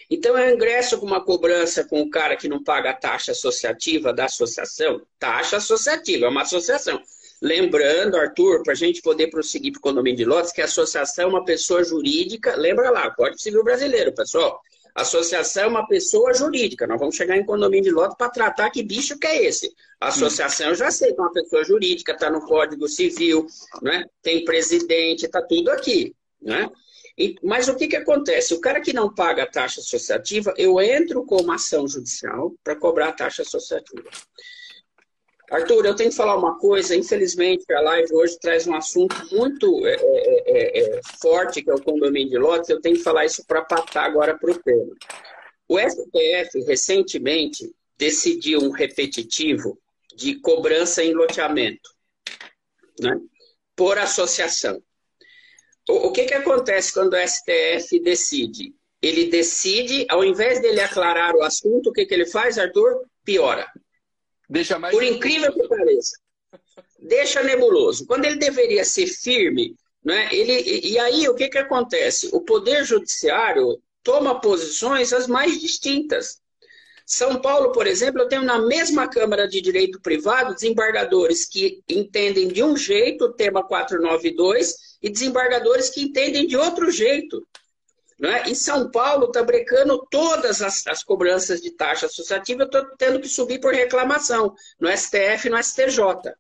[0.10, 4.14] Então, eu ingresso com uma cobrança com o cara que não paga a taxa associativa
[4.14, 5.06] da associação.
[5.20, 7.02] Taxa associativa, é uma associação.
[7.42, 11.26] Lembrando, Arthur, para a gente poder prosseguir para o condomínio de lotes, que a associação
[11.26, 14.62] é uma pessoa jurídica, lembra lá, Código Civil Brasileiro, pessoal.
[14.94, 16.86] Associação é uma pessoa jurídica.
[16.86, 19.74] Nós vamos chegar em condomínio de lotes para tratar que bicho que é esse.
[20.00, 23.48] Associação eu já sei que é uma pessoa jurídica, está no Código Civil,
[23.82, 24.06] né?
[24.22, 26.14] tem presidente, está tudo aqui.
[26.42, 26.70] Né?
[27.18, 28.54] E, mas o que, que acontece?
[28.54, 32.76] O cara que não paga a taxa associativa, eu entro com uma ação judicial para
[32.76, 34.10] cobrar a taxa associativa.
[35.52, 36.96] Arthur, eu tenho que falar uma coisa.
[36.96, 41.74] Infelizmente, a live hoje traz um assunto muito é, é, é, é forte, que é
[41.74, 42.70] o condomínio de lotes.
[42.70, 44.96] Eu tenho que falar isso para patar agora para o tema.
[45.68, 49.78] O STF, recentemente, decidiu um repetitivo
[50.16, 51.90] de cobrança em loteamento,
[53.00, 53.20] né?
[53.76, 54.82] por associação.
[55.90, 58.74] O, o que, que acontece quando o STF decide?
[59.02, 63.06] Ele decide, ao invés dele aclarar o assunto, o que, que ele faz, Arthur?
[63.26, 63.68] Piora.
[64.52, 66.18] Deixa mais Por incrível que pareça.
[67.00, 68.06] Deixa nebuloso.
[68.06, 72.30] Quando ele deveria ser firme, né, ele, e aí o que, que acontece?
[72.34, 76.42] O Poder Judiciário toma posições as mais distintas.
[77.06, 82.50] São Paulo, por exemplo, eu tenho na mesma Câmara de Direito Privado desembargadores que entendem
[82.50, 87.42] de um jeito o tema 492 e desembargadores que entendem de outro jeito.
[88.22, 88.44] Né?
[88.46, 93.20] Em São Paulo está brecando todas as, as, cobranças de taxa associativa, eu estou tendo
[93.20, 96.32] que subir por reclamação no STF e no STJ.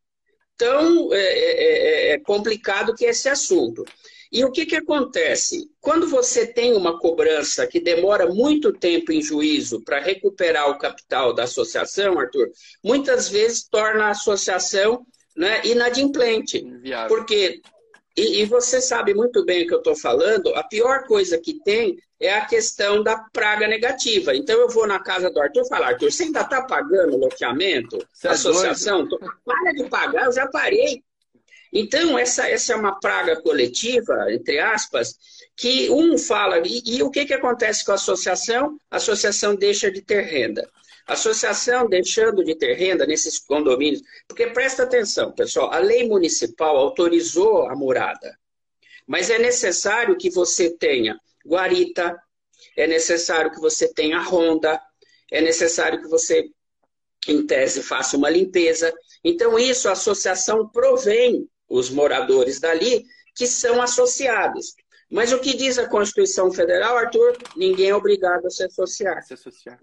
[0.56, 3.84] Tão é, é, é, é complicado que é esse assunto.
[4.32, 5.72] E o que, que acontece?
[5.82, 11.34] Quando você tem uma cobrança que demora muito tempo em juízo para recuperar o capital
[11.34, 12.52] da associação, Arthur,
[12.84, 15.04] muitas vezes torna a associação
[15.36, 16.60] né, inadimplente.
[16.60, 17.18] Inviável.
[17.18, 17.60] Porque
[18.16, 21.62] e, e, você sabe muito bem o que eu estou falando, a pior coisa que
[21.64, 24.36] tem é a questão da praga negativa.
[24.36, 27.98] Então eu vou na casa do Arthur e falo, Arthur, você ainda está pagando loteamento?
[28.14, 29.08] Você é associação?
[29.22, 31.04] É Para de pagar, eu já parei.
[31.74, 35.16] Então, essa, essa é uma praga coletiva, entre aspas,
[35.56, 38.78] que um fala, e, e o que, que acontece com a associação?
[38.90, 40.70] A associação deixa de ter renda.
[41.08, 47.68] Associação deixando de ter renda nesses condomínios, porque presta atenção, pessoal, a lei municipal autorizou
[47.70, 48.38] a morada,
[49.08, 52.18] mas é necessário que você tenha guarita,
[52.78, 54.80] é necessário que você tenha ronda,
[55.32, 56.50] é necessário que você,
[57.28, 58.94] em tese, faça uma limpeza.
[59.24, 64.76] Então, isso a associação provém os moradores dali que são associados.
[65.10, 67.38] Mas o que diz a Constituição Federal, Arthur?
[67.56, 69.22] Ninguém é obrigado a se associar.
[69.24, 69.80] Se associar.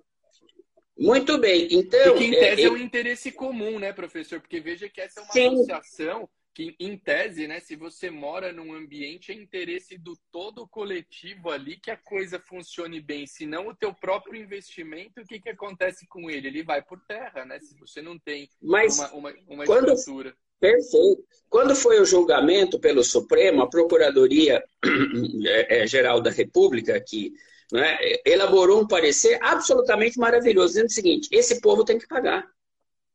[0.99, 2.17] Muito bem, então...
[2.17, 4.41] E que em tese é, é um interesse comum, né, professor?
[4.41, 5.55] Porque veja que essa é uma Sim.
[5.55, 6.29] associação
[6.59, 11.79] que, em tese, né, se você mora num ambiente, é interesse do todo coletivo ali
[11.79, 13.29] que a coisa funcione bem.
[13.29, 16.49] Se não o teu próprio investimento, o que, que acontece com ele?
[16.49, 17.61] Ele vai por terra, né?
[17.61, 19.93] Se você não tem Mas uma, uma, uma quando...
[19.93, 20.35] estrutura.
[20.59, 21.25] Perfeito.
[21.49, 24.61] Quando foi o julgamento pelo Supremo, a Procuradoria
[25.47, 27.33] é, é, Geral da República, que
[27.73, 32.49] né, elaborou um parecer absolutamente maravilhoso, dizendo o seguinte: esse povo tem que pagar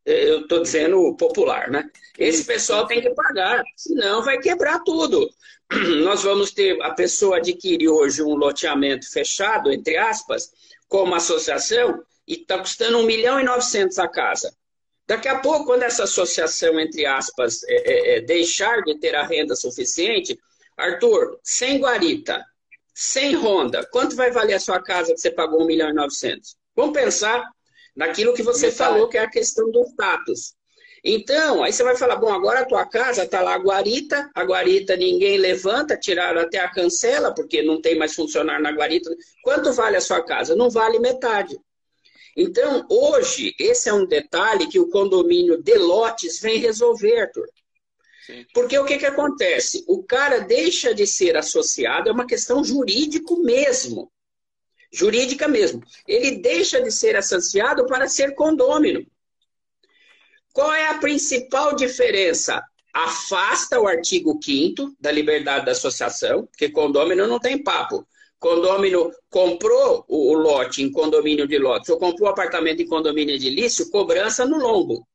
[0.06, 1.89] eu estou dizendo popular, né?
[2.18, 5.30] Esse pessoal tem que pagar, senão vai quebrar tudo.
[6.04, 10.51] Nós vamos ter, a pessoa adquire hoje um loteamento fechado, entre aspas,
[10.88, 14.54] como associação, e está custando 1 milhão e 900 a casa.
[15.08, 19.26] Daqui a pouco, quando essa associação, entre aspas, é, é, é, deixar de ter a
[19.26, 20.39] renda suficiente,
[20.78, 22.43] Arthur, sem guarita,
[22.94, 26.56] sem Honda, quanto vai valer a sua casa que você pagou 1 milhão e 900?
[26.76, 27.44] Vamos pensar
[27.96, 30.54] naquilo que você falou, que é a questão do status.
[31.04, 34.44] Então, aí você vai falar, bom, agora a tua casa está lá a guarita, a
[34.44, 39.14] guarita ninguém levanta, tiraram até a cancela, porque não tem mais funcionário na guarita.
[39.44, 40.56] Quanto vale a sua casa?
[40.56, 41.60] Não vale metade.
[42.38, 47.48] Então, hoje, esse é um detalhe que o condomínio de lotes vem resolver, Arthur.
[48.54, 49.84] Porque o que, que acontece?
[49.88, 54.12] O cara deixa de ser associado, é uma questão jurídico mesmo
[54.94, 55.82] jurídica mesmo.
[56.08, 59.04] Ele deixa de ser associado para ser condômino.
[60.54, 62.64] Qual é a principal diferença?
[62.94, 68.08] Afasta o artigo 5 da liberdade da associação, porque condômino não tem papo.
[68.38, 73.50] Condômino comprou o lote em condomínio de lotes, ou comprou o apartamento em condomínio de
[73.50, 75.08] lício, cobrança no lombo.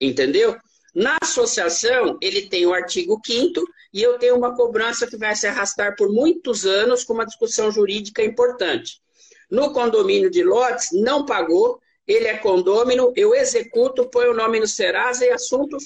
[0.00, 0.56] Entendeu?
[0.96, 5.46] Na associação, ele tem o artigo 5 e eu tenho uma cobrança que vai se
[5.46, 9.02] arrastar por muitos anos com uma discussão jurídica importante.
[9.50, 14.66] No condomínio de lotes, não pagou, ele é condômino, eu executo, põe o nome no
[14.66, 15.76] Serasa e assunto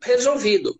[0.00, 0.74] resolvido.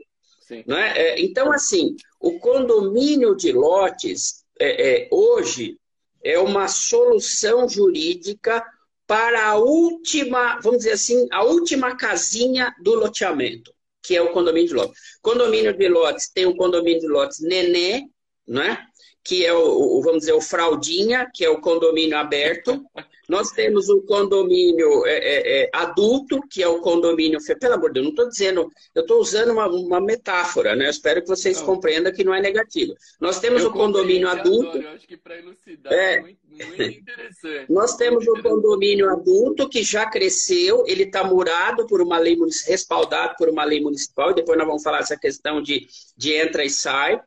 [0.67, 0.99] Não é?
[0.99, 1.21] é?
[1.21, 5.79] então, assim, o condomínio de lotes, é, é, hoje,
[6.23, 8.65] é uma solução jurídica
[9.07, 14.69] para a última, vamos dizer assim, a última casinha do loteamento, que é o condomínio
[14.69, 15.01] de lotes.
[15.21, 18.03] Condomínio de lotes tem o condomínio de lotes Nenê,
[18.47, 18.87] não é?
[19.25, 22.85] Que é o, vamos dizer, o Fraldinha, que é o condomínio aberto.
[23.27, 27.39] Nós temos o condomínio é, é, é, adulto, que é o condomínio.
[27.59, 30.85] Pelo amor de Deus, não estou dizendo, eu estou usando uma, uma, metáfora, né?
[30.85, 31.67] Eu espero que vocês não.
[31.67, 32.95] compreendam que não é negativo.
[33.19, 34.77] Nós temos eu o condomínio adulto.
[34.77, 37.73] Eu acho que para elucidar é, é muito, muito interessante.
[37.73, 43.37] Nós temos o condomínio adulto que já cresceu, ele está murado por uma lei respaldado
[43.39, 46.69] por uma lei municipal, e depois nós vamos falar essa questão de, de entra e
[46.69, 47.19] sai.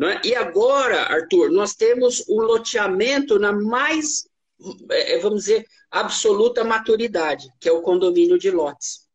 [0.00, 0.28] É?
[0.28, 4.28] E agora, Arthur, nós temos o loteamento na mais,
[4.90, 9.08] é, é, vamos dizer, absoluta maturidade, que é o condomínio de lotes.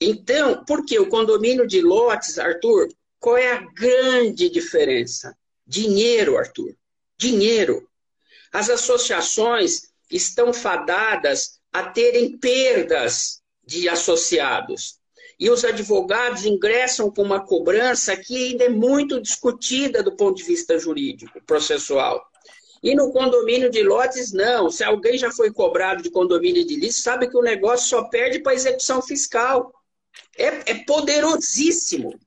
[0.00, 2.88] Então, por que o condomínio de lotes, Arthur?
[3.18, 5.36] Qual é a grande diferença?
[5.66, 6.74] Dinheiro, Arthur.
[7.18, 7.86] Dinheiro.
[8.52, 14.98] As associações estão fadadas a terem perdas de associados
[15.38, 20.44] e os advogados ingressam com uma cobrança que ainda é muito discutida do ponto de
[20.44, 22.22] vista jurídico, processual.
[22.82, 24.70] E no condomínio de lotes, não.
[24.70, 28.38] Se alguém já foi cobrado de condomínio de lixo, sabe que o negócio só perde
[28.38, 29.72] para execução fiscal.
[30.36, 32.18] É, é poderosíssimo.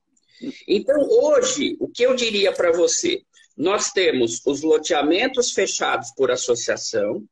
[0.66, 3.22] Então, hoje, o que eu diria para você?
[3.56, 7.22] Nós temos os loteamentos fechados por associação,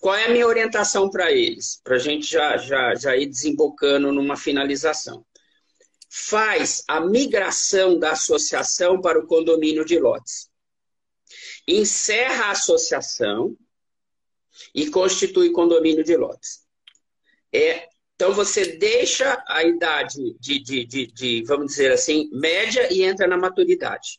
[0.00, 1.78] qual é a minha orientação para eles?
[1.84, 5.24] Para a gente já, já, já ir desembocando numa finalização.
[6.08, 10.48] Faz a migração da associação para o condomínio de lotes.
[11.68, 13.54] Encerra a associação
[14.74, 16.60] e constitui condomínio de lotes.
[17.52, 23.02] É, então você deixa a idade de, de, de, de vamos dizer assim, média e
[23.02, 24.18] entra na maturidade.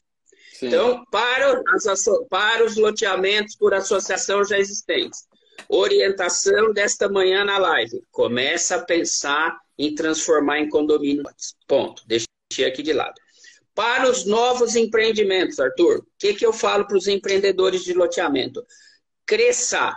[0.53, 0.67] Sim.
[0.67, 5.27] Então, para, as, para os loteamentos por associação já existentes,
[5.74, 8.03] Orientação desta manhã na live.
[8.11, 11.24] Começa a pensar em transformar em condomínio.
[11.65, 12.03] Ponto.
[12.05, 13.13] Deixei aqui de lado.
[13.74, 18.61] Para os novos empreendimentos, Arthur, o que, que eu falo para os empreendedores de loteamento?
[19.26, 19.95] Cresça,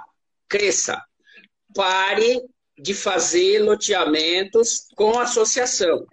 [0.48, 1.02] cresça.
[1.74, 2.40] Pare
[2.78, 6.06] de fazer loteamentos com associação.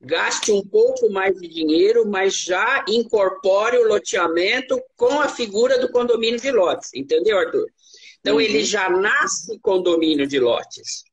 [0.00, 5.90] Gaste um pouco mais de dinheiro, mas já incorpore o loteamento com a figura do
[5.90, 6.90] condomínio de lotes.
[6.94, 7.66] Entendeu, Arthur?
[8.20, 8.40] Então, uhum.
[8.40, 11.04] ele já nasce condomínio de lotes.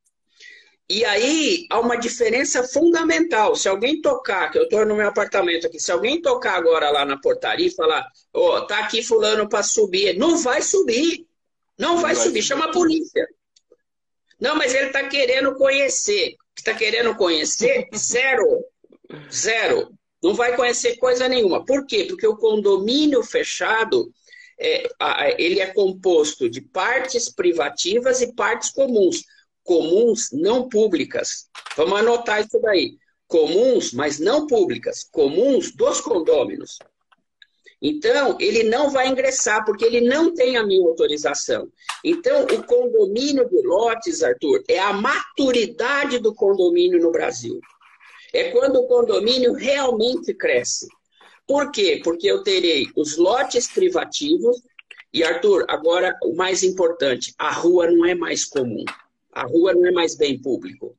[0.89, 3.55] E aí há uma diferença fundamental.
[3.55, 7.05] Se alguém tocar, que eu estou no meu apartamento aqui, se alguém tocar agora lá
[7.05, 11.26] na portaria e falar, ó, oh, tá aqui fulano para subir, não vai subir.
[11.78, 13.28] Não, não vai, vai, subir, chama a polícia.
[14.39, 16.36] Não, mas ele está querendo conhecer.
[16.58, 17.88] Está querendo conhecer?
[17.95, 18.64] Zero.
[19.32, 19.91] Zero.
[20.24, 21.66] Não vai conhecer coisa nenhuma.
[21.66, 22.05] Por quê?
[22.05, 24.10] Porque o condomínio fechado
[24.60, 29.24] é, ele é composto de partes privativas e partes comuns
[29.68, 31.49] comuns não públicas.
[31.76, 32.97] Vamos anotar isso daí.
[33.28, 35.05] Comuns, mas não públicas.
[35.12, 36.80] Comuns dos condôminos.
[37.80, 41.70] Então, ele não vai ingressar, porque ele não tem a minha autorização.
[42.03, 47.60] Então, o condomínio de lotes, Arthur, é a maturidade do condomínio no Brasil.
[48.34, 50.88] É quando o condomínio realmente cresce.
[51.48, 52.02] Por quê?
[52.04, 54.62] Porque eu terei os lotes privativos.
[55.14, 58.84] E, Arthur, agora o mais importante: a rua não é mais comum.
[59.32, 60.98] A rua não é mais bem público.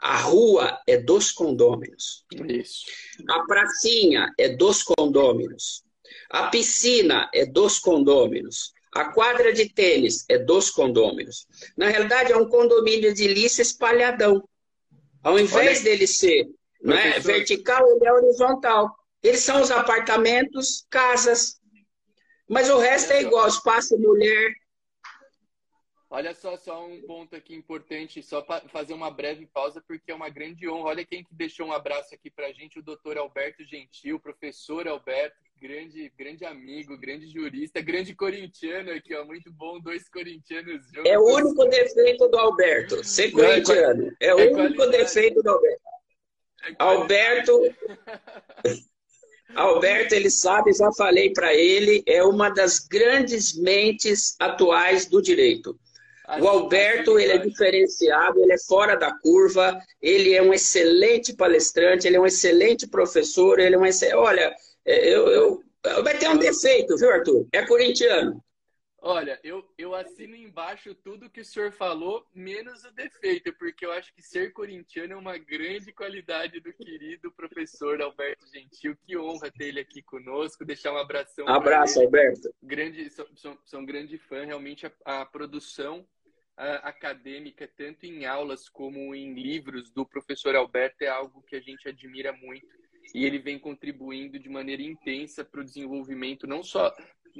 [0.00, 2.24] A rua é dos condôminos.
[2.48, 2.86] Isso.
[3.28, 5.84] A pracinha é dos condôminos.
[6.30, 8.72] A piscina é dos condôminos.
[8.92, 11.46] A quadra de tênis é dos condôminos.
[11.76, 14.42] Na realidade, é um condomínio de lixo espalhadão.
[15.22, 16.48] Ao invés Olha, dele ser
[16.82, 18.90] né, vertical, ele é horizontal.
[19.22, 21.60] Eles são os apartamentos, casas.
[22.48, 24.52] Mas o resto é igual: espaço mulher,
[26.14, 30.14] Olha só, só um ponto aqui importante, só para fazer uma breve pausa, porque é
[30.14, 30.90] uma grande honra.
[30.90, 34.86] Olha quem que deixou um abraço aqui para a gente, o doutor Alberto Gentil, professor
[34.86, 41.10] Alberto, grande, grande amigo, grande jurista, grande corintiano aqui, ó, muito bom, dois corintianos juntos.
[41.10, 44.14] É o único defeito do Alberto, ser corintiano.
[44.20, 45.04] É, é o é único qualidade.
[45.04, 45.82] defeito do Alberto.
[46.62, 47.62] É Alberto...
[49.54, 55.78] Alberto, ele sabe, já falei para ele, é uma das grandes mentes atuais do direito.
[56.40, 62.06] O Alberto, ele é diferenciado, ele é fora da curva, ele é um excelente palestrante,
[62.06, 64.16] ele é um excelente professor, ele é um excelente...
[64.16, 64.54] Olha,
[64.86, 65.62] é, eu, eu...
[66.02, 67.46] Vai ter um defeito, viu, Arthur?
[67.52, 68.42] É corintiano.
[69.04, 73.90] Olha, eu, eu assino embaixo tudo que o senhor falou, menos o defeito, porque eu
[73.90, 78.96] acho que ser corintiano é uma grande qualidade do querido professor Alberto Gentil.
[79.04, 80.64] Que honra ter ele aqui conosco.
[80.64, 81.48] Deixar um abração.
[81.48, 82.54] Abraço, Alberto.
[82.62, 84.44] Grande, sou, sou, sou um grande fã.
[84.44, 86.06] Realmente, a, a produção
[86.56, 91.60] a, acadêmica, tanto em aulas como em livros do professor Alberto, é algo que a
[91.60, 92.81] gente admira muito.
[93.14, 96.94] E ele vem contribuindo de maneira intensa para o desenvolvimento não só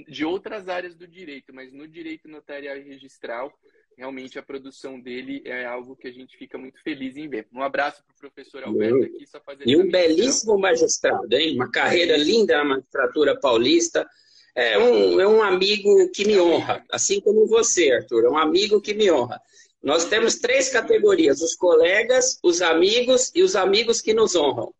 [0.08, 3.52] de outras áreas do direito, mas no direito notarial e registral,
[3.96, 7.46] realmente a produção dele é algo que a gente fica muito feliz em ver.
[7.52, 11.56] Um abraço para o professor Alberto aqui, só fazer E um belíssimo magistrado, hein?
[11.56, 14.08] Uma carreira linda na magistratura paulista.
[14.54, 18.82] É um, é um amigo que me honra, assim como você, Arthur, é um amigo
[18.82, 19.40] que me honra.
[19.82, 24.72] Nós temos três categorias: os colegas, os amigos e os amigos que nos honram.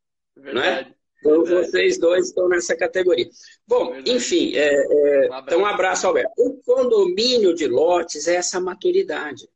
[0.43, 0.91] Verdade.
[0.91, 1.03] É?
[1.21, 3.29] Então, vocês dois estão nessa categoria.
[3.67, 6.33] Bom, enfim, é, é, um então um abraço, Alberto.
[6.37, 9.49] O condomínio de lotes é essa maturidade.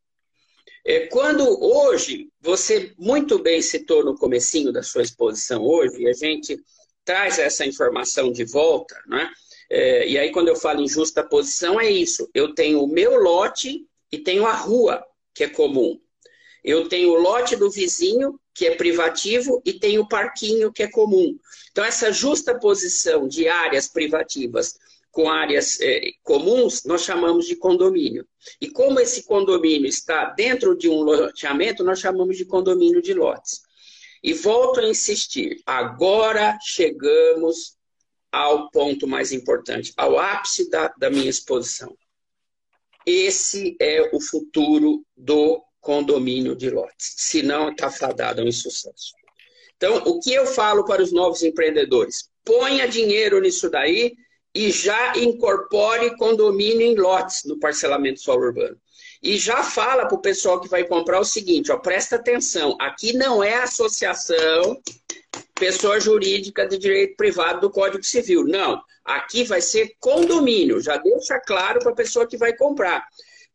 [0.84, 6.12] É, quando hoje, você muito bem citou no comecinho da sua exposição hoje, e a
[6.12, 6.56] gente
[7.04, 9.28] traz essa informação de volta, né?
[9.68, 12.30] É, e aí, quando eu falo em justa posição, é isso.
[12.32, 16.00] Eu tenho o meu lote e tenho a rua, que é comum.
[16.62, 20.90] Eu tenho o lote do vizinho que é privativo, e tem o parquinho, que é
[20.90, 21.38] comum.
[21.70, 24.78] Então, essa justa posição de áreas privativas
[25.10, 28.26] com áreas é, comuns, nós chamamos de condomínio.
[28.58, 33.60] E como esse condomínio está dentro de um loteamento, nós chamamos de condomínio de lotes.
[34.22, 37.76] E volto a insistir, agora chegamos
[38.32, 41.94] ao ponto mais importante, ao ápice da, da minha exposição.
[43.04, 47.14] Esse é o futuro do condomínio de lotes.
[47.16, 49.14] Se não, está fadado ao insucesso.
[49.76, 52.28] Então, o que eu falo para os novos empreendedores?
[52.44, 54.14] Ponha dinheiro nisso daí
[54.52, 58.76] e já incorpore condomínio em lotes no parcelamento solo urbano.
[59.22, 63.12] E já fala para o pessoal que vai comprar o seguinte, ó, presta atenção, aqui
[63.12, 64.80] não é associação
[65.54, 68.44] pessoa jurídica de direito privado do Código Civil.
[68.44, 73.06] Não, aqui vai ser condomínio, já deixa claro para a pessoa que vai comprar.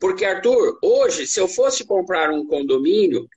[0.02, 3.30] Porque, Arthur, hoje, se eu fosse comprar um condomínio,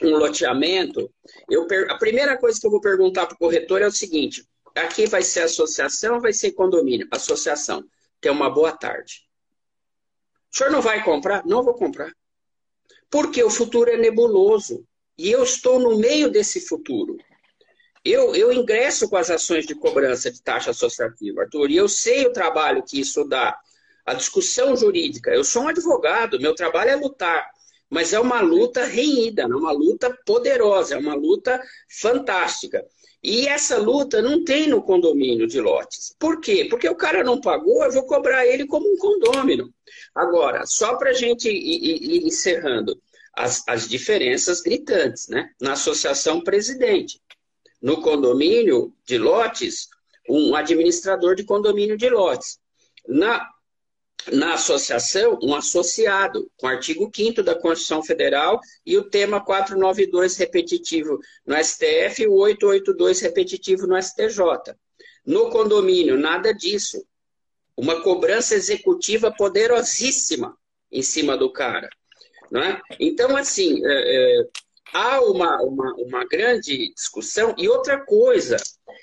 [0.00, 1.12] um loteamento,
[1.50, 1.90] eu per...
[1.90, 5.22] a primeira coisa que eu vou perguntar para o corretor é o seguinte: aqui vai
[5.22, 7.08] ser associação ou vai ser condomínio?
[7.10, 7.84] Associação.
[8.20, 9.26] Tenha uma boa tarde.
[10.54, 11.44] O senhor não vai comprar?
[11.44, 12.12] Não vou comprar.
[13.10, 14.86] Porque o futuro é nebuloso.
[15.18, 17.18] E eu estou no meio desse futuro.
[18.04, 22.26] Eu, eu ingresso com as ações de cobrança de taxa associativa, Arthur, e eu sei
[22.26, 23.58] o trabalho que isso dá
[24.06, 25.30] a discussão jurídica.
[25.30, 27.50] Eu sou um advogado, meu trabalho é lutar
[27.88, 32.84] mas é uma luta renhida, é uma luta poderosa, é uma luta fantástica.
[33.22, 36.14] E essa luta não tem no condomínio de lotes.
[36.18, 36.66] Por quê?
[36.68, 39.72] Porque o cara não pagou, eu vou cobrar ele como um condômino.
[40.14, 43.00] Agora, só para a gente ir, ir encerrando,
[43.34, 45.50] as, as diferenças gritantes, né?
[45.60, 47.20] Na associação presidente.
[47.82, 49.88] No condomínio de lotes,
[50.28, 52.58] um administrador de condomínio de lotes.
[53.06, 53.46] Na
[54.32, 60.36] na associação um associado, com o artigo 5 da Constituição Federal e o tema 492
[60.36, 64.74] repetitivo no STF e o 882 repetitivo no STJ.
[65.24, 67.04] No condomínio, nada disso.
[67.76, 70.56] Uma cobrança executiva poderosíssima
[70.90, 71.88] em cima do cara.
[72.50, 72.80] Não é?
[72.98, 73.90] Então, assim, é,
[74.40, 74.44] é,
[74.92, 77.54] há uma, uma, uma grande discussão.
[77.58, 78.56] E outra coisa,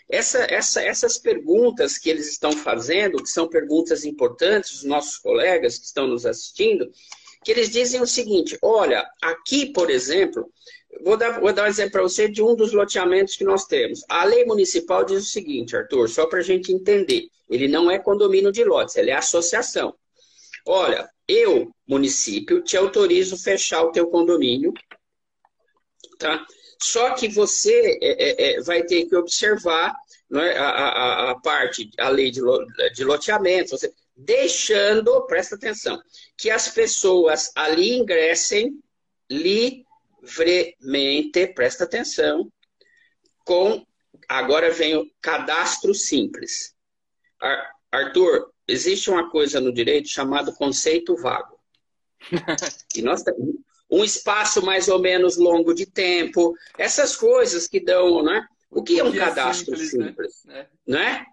[0.10, 5.78] essa, essa, essas perguntas que eles estão fazendo, que são perguntas importantes, os nossos colegas
[5.78, 6.90] que estão nos assistindo,
[7.44, 10.50] que eles dizem o seguinte: olha, aqui, por exemplo,
[11.04, 14.04] vou dar, vou dar um exemplo para você de um dos loteamentos que nós temos.
[14.10, 18.00] A lei municipal diz o seguinte, Arthur, só para a gente entender: ele não é
[18.00, 19.94] condomínio de lotes, ele é associação.
[20.66, 24.74] Olha, eu, município, te autorizo fechar o teu condomínio
[26.18, 26.46] Tá?
[26.82, 29.96] Só que você é, é, é vai ter que observar
[30.34, 32.42] é, a, a, a, parte, a lei de,
[32.94, 36.02] de loteamento, você, deixando, presta atenção,
[36.38, 38.82] que as pessoas ali ingressem
[39.30, 39.88] livremente,
[41.54, 42.52] presta atenção,
[43.46, 43.86] com,
[44.28, 46.74] agora vem o cadastro simples.
[47.92, 51.60] Arthur, existe uma coisa no direito chamado conceito vago.
[52.96, 53.24] e nós,
[53.94, 58.44] um espaço mais ou menos longo de tempo, essas coisas que dão, né?
[58.72, 59.92] O que é um cadastro simples?
[59.92, 60.68] simples né?
[60.88, 61.26] né?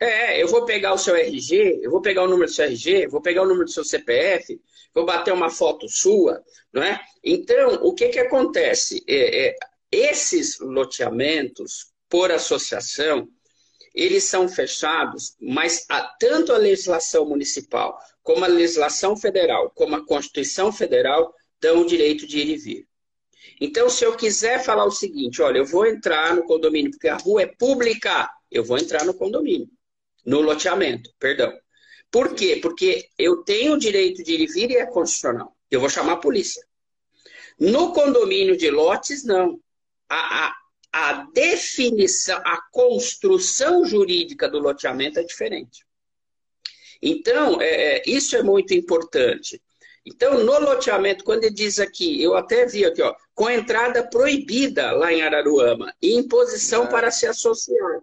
[0.00, 3.08] É, eu vou pegar o seu RG, eu vou pegar o número do seu RG,
[3.08, 4.58] vou pegar o número do seu CPF,
[4.94, 6.42] vou bater uma foto sua,
[6.72, 6.98] não é?
[7.22, 9.04] Então, o que que acontece?
[9.06, 9.56] É, é,
[9.92, 13.28] esses loteamentos, por associação,
[13.94, 20.06] eles são fechados, mas a, tanto a legislação municipal, como a legislação federal, como a
[20.06, 22.88] Constituição Federal, dão o direito de ir e vir.
[23.60, 27.16] Então, se eu quiser falar o seguinte, olha, eu vou entrar no condomínio porque a
[27.16, 29.68] rua é pública, eu vou entrar no condomínio,
[30.24, 31.52] no loteamento, perdão.
[32.10, 32.58] Por quê?
[32.60, 35.56] Porque eu tenho o direito de ir e vir e é constitucional.
[35.70, 36.64] Eu vou chamar a polícia.
[37.58, 39.60] No condomínio de lotes, não.
[40.08, 40.56] A, a,
[40.92, 45.84] a definição, a construção jurídica do loteamento é diferente.
[47.00, 49.62] Então, é, é isso é muito importante.
[50.04, 54.92] Então, no loteamento, quando ele diz aqui, eu até vi aqui, ó, com entrada proibida
[54.92, 56.86] lá em Araruama, e imposição é.
[56.86, 58.00] para se associar.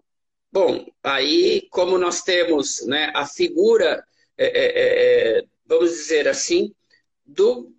[0.51, 4.03] Bom, aí, como nós temos né, a figura,
[4.37, 6.73] é, é, é, é vamos dizer assim,
[7.25, 7.71] do,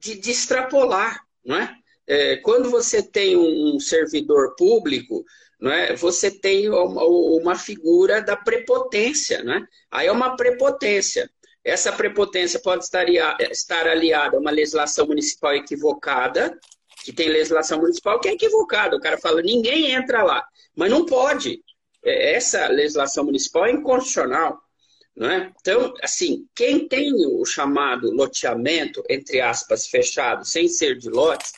[0.00, 1.74] de, de extrapolar, não é?
[2.06, 2.36] é?
[2.36, 5.24] quando você tem um, servidor público,
[5.60, 5.94] não é?
[5.94, 9.42] você tem uma, uma figura da prepotência.
[9.44, 9.66] Não é?
[9.90, 11.30] Aí é uma prepotência.
[11.64, 16.58] Essa prepotência pode estar, aliada a uma legislação municipal equivocada,
[17.04, 18.96] que tem legislação municipal que é equivocada.
[18.96, 20.44] O cara fala, ninguém entra lá.
[20.76, 21.62] Mas não pode.
[22.04, 24.60] É, essa legislação municipal é inconstitucional.
[25.14, 25.52] Não é?
[25.60, 31.52] Então, assim, quem tem o chamado loteamento, entre aspas, fechado, sem ser de lotes,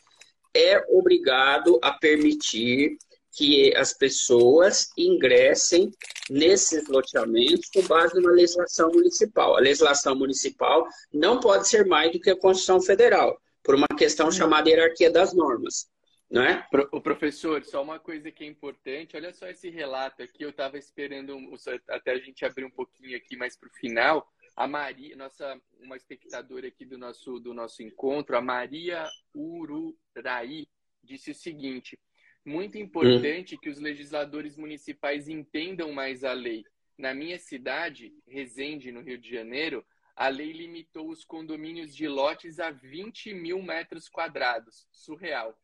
[0.52, 2.96] é obrigado a permitir
[3.34, 5.90] que as pessoas ingressem
[6.30, 9.56] nesses loteamentos com base na legislação municipal.
[9.56, 14.30] A legislação municipal não pode ser mais do que a Constituição Federal, por uma questão
[14.30, 15.88] chamada hierarquia das normas.
[16.30, 16.66] Não é?
[16.90, 20.78] O professor, só uma coisa que é importante, olha só esse relato aqui, eu estava
[20.78, 21.36] esperando
[21.88, 24.26] até a gente abrir um pouquinho aqui mais para o final.
[24.56, 30.66] A Maria, nossa, uma espectadora aqui do nosso, do nosso encontro, a Maria Ururaí,
[31.02, 31.98] disse o seguinte:
[32.44, 33.58] muito importante hum.
[33.60, 36.64] que os legisladores municipais entendam mais a lei.
[36.96, 39.84] Na minha cidade, Resende, no Rio de Janeiro,
[40.14, 44.86] a lei limitou os condomínios de lotes a 20 mil metros quadrados.
[44.92, 45.58] Surreal.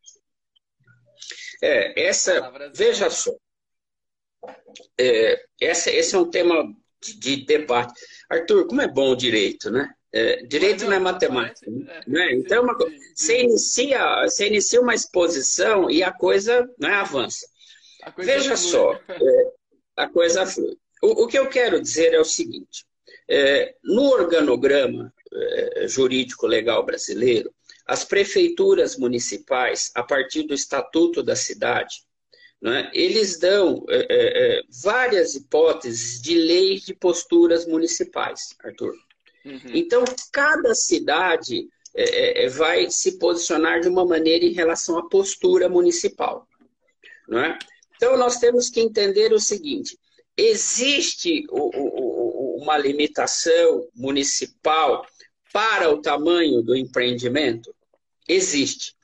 [1.62, 2.50] É, essa.
[2.74, 3.30] Veja só.
[4.98, 7.92] É, essa, esse é um tema de, de debate.
[8.28, 9.94] Arthur, como é bom o direito, né?
[10.12, 11.70] É, direito não, é matemática.
[11.70, 11.84] Né?
[11.88, 12.34] É, né?
[12.34, 12.76] Então, uma,
[13.14, 17.46] você, inicia, você inicia uma exposição e a coisa né, avança.
[18.14, 19.52] Coisa Veja só, é,
[19.96, 20.76] a coisa flui.
[21.02, 22.84] O, o, que eu quero dizer é o seguinte:
[23.28, 27.52] é, no organograma é, jurídico legal brasileiro,
[27.86, 32.02] as prefeituras municipais, a partir do estatuto da cidade,
[32.60, 38.94] né, eles dão é, várias hipóteses de leis de posturas municipais, Arthur.
[39.44, 39.60] Uhum.
[39.72, 45.68] Então, cada cidade é, é, vai se posicionar de uma maneira em relação à postura
[45.68, 46.46] municipal.
[47.28, 47.58] Não é?
[47.96, 49.98] Então, nós temos que entender o seguinte:
[50.36, 55.06] existe o, o, uma limitação municipal
[55.52, 57.74] para o tamanho do empreendimento?
[58.28, 58.94] Existe.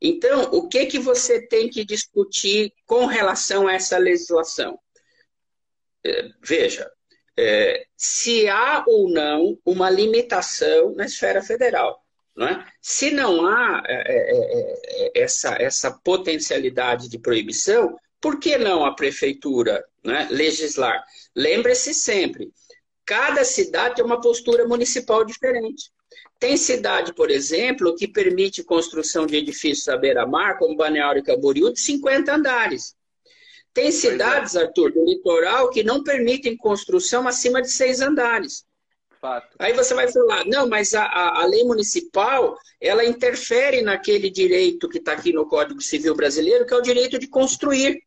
[0.00, 4.78] Então, o que, que você tem que discutir com relação a essa legislação?
[6.04, 6.90] É, veja,
[7.36, 12.02] é, se há ou não uma limitação na esfera federal.
[12.36, 12.66] Não é?
[12.80, 18.94] Se não há é, é, é essa, essa potencialidade de proibição, por que não a
[18.94, 19.84] prefeitura
[20.30, 21.04] legislar?
[21.36, 22.50] Lembre-se sempre,
[23.04, 25.92] cada cidade tem uma postura municipal diferente.
[26.38, 31.80] Tem cidade, por exemplo, que permite construção de edifícios à beira-mar, como Balneário Camboriú, de
[31.80, 32.94] 50 andares.
[33.74, 33.90] Tem é.
[33.90, 34.56] cidades.
[34.56, 38.64] Arthur, do litoral que não permitem construção acima de seis andares.
[39.20, 39.56] Fato.
[39.58, 44.98] Aí você vai falar, não, mas a, a, lei municipal, ela interfere naquele direito que
[44.98, 48.02] está aqui no Código Civil Brasileiro, que é o direito de construir.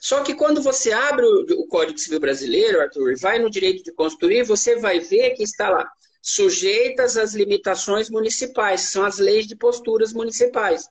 [0.00, 3.82] Só que quando você abre o, o Código Civil Brasileiro, Arthur, e vai no direito
[3.82, 5.90] de construir, você vai ver que está lá,
[6.22, 10.88] sujeitas às limitações municipais, que são as leis de posturas municipais.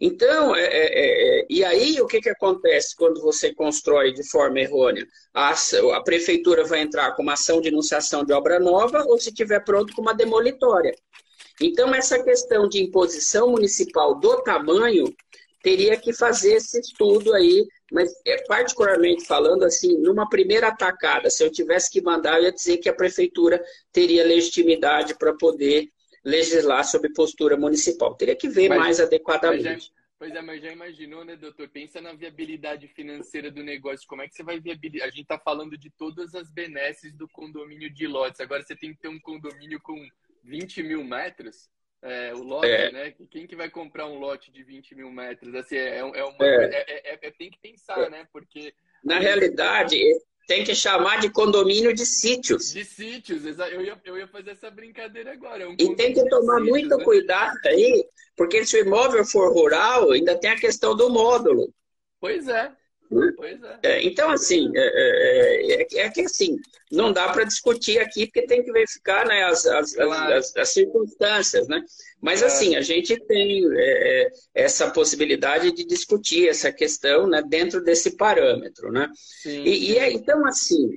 [0.00, 4.60] Então, é, é, é, e aí o que, que acontece quando você constrói de forma
[4.60, 5.04] errônea?
[5.34, 9.32] A, a, prefeitura vai entrar com uma ação de enunciação de obra nova ou, se
[9.32, 10.94] tiver pronto, com uma demolitória.
[11.60, 15.12] Então, essa questão de imposição municipal do tamanho
[15.62, 21.42] teria que fazer esse estudo aí, mas é, particularmente falando assim, numa primeira atacada, se
[21.42, 23.60] eu tivesse que mandar, eu ia dizer que a prefeitura
[23.92, 25.88] teria legitimidade para poder
[26.28, 28.14] legislar sobre postura municipal.
[28.14, 29.92] Teria que ver mas, mais adequadamente.
[30.18, 31.68] Pois é, mas já imaginou, né, doutor?
[31.68, 34.06] Pensa na viabilidade financeira do negócio.
[34.06, 35.06] Como é que você vai viabilizar?
[35.06, 38.40] A gente está falando de todas as benesses do condomínio de lotes.
[38.40, 39.96] Agora você tem que ter um condomínio com
[40.44, 41.68] 20 mil metros
[42.02, 42.92] é, o lote, é.
[42.92, 43.14] né?
[43.30, 45.54] Quem que vai comprar um lote de 20 mil metros?
[45.54, 46.64] Assim, é, é, uma, é.
[46.64, 48.26] é, é, é tem que pensar, né?
[48.32, 48.72] Porque.
[49.02, 50.00] Na realidade,
[50.48, 52.72] tem que chamar de condomínio de sítios.
[52.72, 55.68] De sítios, eu ia, eu ia fazer essa brincadeira agora.
[55.68, 57.04] Um e tem que tomar sítios, muito né?
[57.04, 61.70] cuidado aí, porque se o imóvel for rural, ainda tem a questão do módulo.
[62.18, 62.72] Pois é.
[63.08, 63.78] Pois é.
[63.82, 66.56] é então, assim, é, é, é, é, que assim,
[66.90, 70.34] não dá para discutir aqui, porque tem que verificar né, as, as, claro.
[70.34, 71.82] as, as circunstâncias, né?
[72.20, 78.16] Mas, assim, a gente tem é, essa possibilidade de discutir essa questão né, dentro desse
[78.16, 79.08] parâmetro, né?
[79.14, 80.96] Sim, e, e então, assim,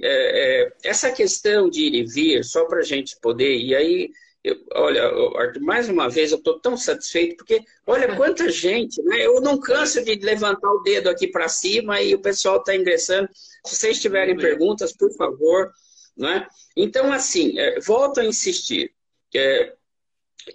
[0.83, 4.09] essa questão de ir e vir, só para a gente poder, e aí
[4.43, 5.03] eu, olha,
[5.37, 9.25] Arthur, mais uma vez eu estou tão satisfeito, porque olha quanta gente, né?
[9.25, 13.29] Eu não canso de levantar o dedo aqui para cima e o pessoal está ingressando.
[13.65, 15.71] Se vocês tiverem perguntas, por favor.
[16.17, 16.47] Né?
[16.75, 18.93] Então, assim, é, volto a insistir.
[19.33, 19.73] É,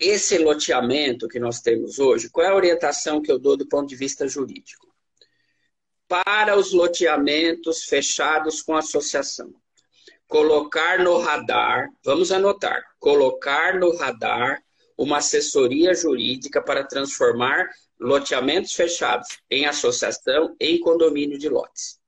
[0.01, 3.89] esse loteamento que nós temos hoje, qual é a orientação que eu dou do ponto
[3.89, 4.93] de vista jurídico?
[6.09, 9.55] Para os loteamentos fechados com associação
[10.29, 14.63] colocar no radar, vamos anotar, colocar no radar
[14.97, 17.69] uma assessoria jurídica para transformar
[17.99, 21.99] loteamentos fechados em associação em condomínio de lotes.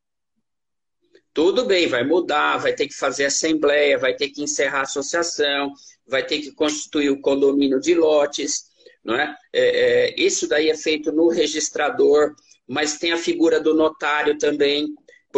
[1.32, 5.72] Tudo bem, vai mudar, vai ter que fazer assembleia, vai ter que encerrar a associação,
[6.06, 8.64] vai ter que constituir o condomínio de lotes,
[9.04, 9.36] não é?
[9.52, 12.34] é, é isso daí é feito no registrador,
[12.66, 14.88] mas tem a figura do notário também,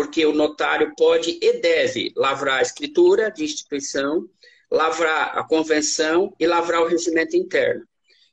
[0.01, 4.27] porque o notário pode e deve lavrar a escritura de instituição,
[4.71, 7.85] lavrar a convenção e lavrar o regimento interno.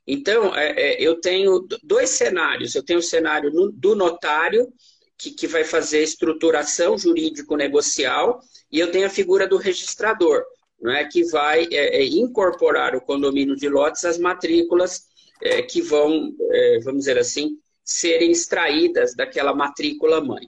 [0.08, 2.74] Então, é, é, eu tenho dois cenários.
[2.74, 4.72] Eu tenho o cenário no, do notário,
[5.18, 8.40] que, que vai fazer estruturação jurídico-negocial,
[8.72, 10.46] e eu tenho a figura do registrador,
[10.82, 15.02] não é, que vai é, é incorporar o condomínio de lotes às matrículas
[15.44, 20.48] é, que vão, é, vamos dizer assim, serem extraídas daquela matrícula mãe.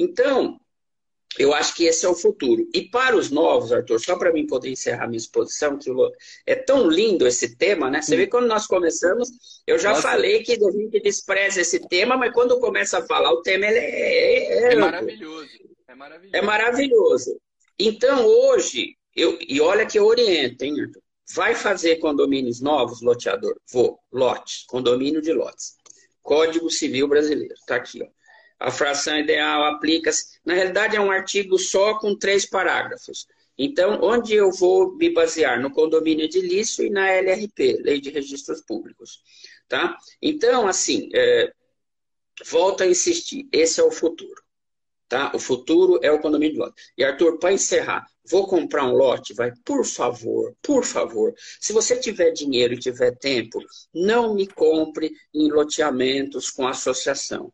[0.00, 0.60] Então,
[1.36, 2.68] eu acho que esse é o futuro.
[2.72, 5.90] E para os novos, Arthur, só para mim poder encerrar minha exposição, que
[6.46, 8.00] é tão lindo esse tema, né?
[8.00, 9.28] Você vê quando nós começamos,
[9.66, 10.02] eu já Nossa.
[10.02, 13.78] falei que a gente despreza esse tema, mas quando começa a falar, o tema ele
[13.78, 15.48] é, é, é maravilhoso.
[15.88, 16.36] É maravilhoso.
[16.36, 17.40] É maravilhoso.
[17.78, 21.02] Então, hoje, eu, e olha que eu oriento, hein, Arthur?
[21.34, 23.54] Vai fazer condomínios novos, loteador?
[23.70, 23.98] Vou.
[24.10, 24.64] Lote.
[24.66, 25.74] Condomínio de lotes.
[26.22, 27.52] Código Civil Brasileiro.
[27.52, 28.17] Está aqui, ó.
[28.58, 30.38] A fração ideal aplica-se.
[30.44, 33.26] Na realidade, é um artigo só com três parágrafos.
[33.56, 35.60] Então, onde eu vou me basear?
[35.60, 39.20] No condomínio edilício e na LRP, Lei de Registros Públicos.
[39.68, 39.96] Tá?
[40.22, 41.52] Então, assim, é,
[42.46, 44.42] volto a insistir, esse é o futuro.
[45.08, 45.32] Tá?
[45.34, 46.82] O futuro é o condomínio de lote.
[46.96, 49.34] E Arthur, para encerrar, vou comprar um lote?
[49.34, 51.34] Vai, por favor, por favor.
[51.60, 53.58] Se você tiver dinheiro e tiver tempo,
[53.92, 57.52] não me compre em loteamentos com associação.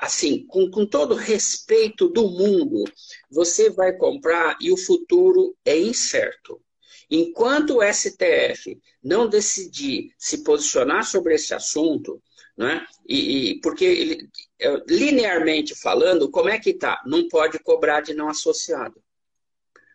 [0.00, 2.84] Assim, com, com todo respeito do mundo,
[3.30, 6.60] você vai comprar e o futuro é incerto.
[7.10, 12.22] Enquanto o STF não decidir se posicionar sobre esse assunto,
[12.56, 12.86] né?
[13.08, 17.02] E, e, porque ele, é, linearmente falando, como é que está?
[17.06, 19.02] Não pode cobrar de não associado.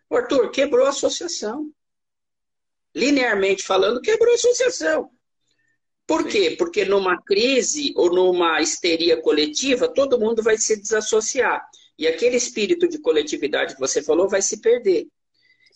[0.10, 1.72] Arthur, quebrou a associação.
[2.94, 5.12] Linearmente falando, quebrou a associação.
[6.10, 6.30] Por Sim.
[6.30, 6.56] quê?
[6.58, 11.64] Porque numa crise ou numa histeria coletiva, todo mundo vai se desassociar.
[12.00, 15.06] E aquele espírito de coletividade que você falou vai se perder.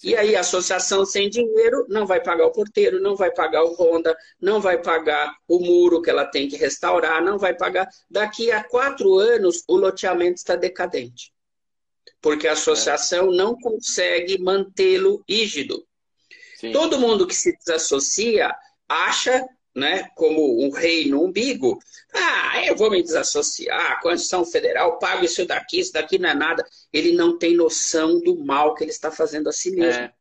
[0.04, 3.76] E aí a associação sem dinheiro não vai pagar o porteiro, não vai pagar o
[3.76, 7.88] Honda, não vai pagar o muro que ela tem que restaurar, não vai pagar.
[8.10, 11.32] Daqui a quatro anos o loteamento está decadente.
[12.20, 13.36] Porque a associação é.
[13.36, 15.86] não consegue mantê-lo rígido.
[16.56, 16.72] Sim.
[16.72, 18.52] Todo mundo que se desassocia
[18.90, 21.80] acha né, como um rei no umbigo.
[22.14, 26.36] Ah, eu vou me desassociar, a Constituição Federal, pago isso daqui, isso daqui não é
[26.36, 26.66] nada.
[26.92, 30.04] Ele não tem noção do mal que ele está fazendo a si mesmo.
[30.04, 30.14] É.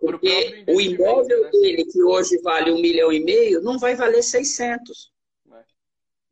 [0.00, 1.50] Porque o imóvel né?
[1.50, 5.12] dele, que hoje vale um milhão e meio, não vai valer 600.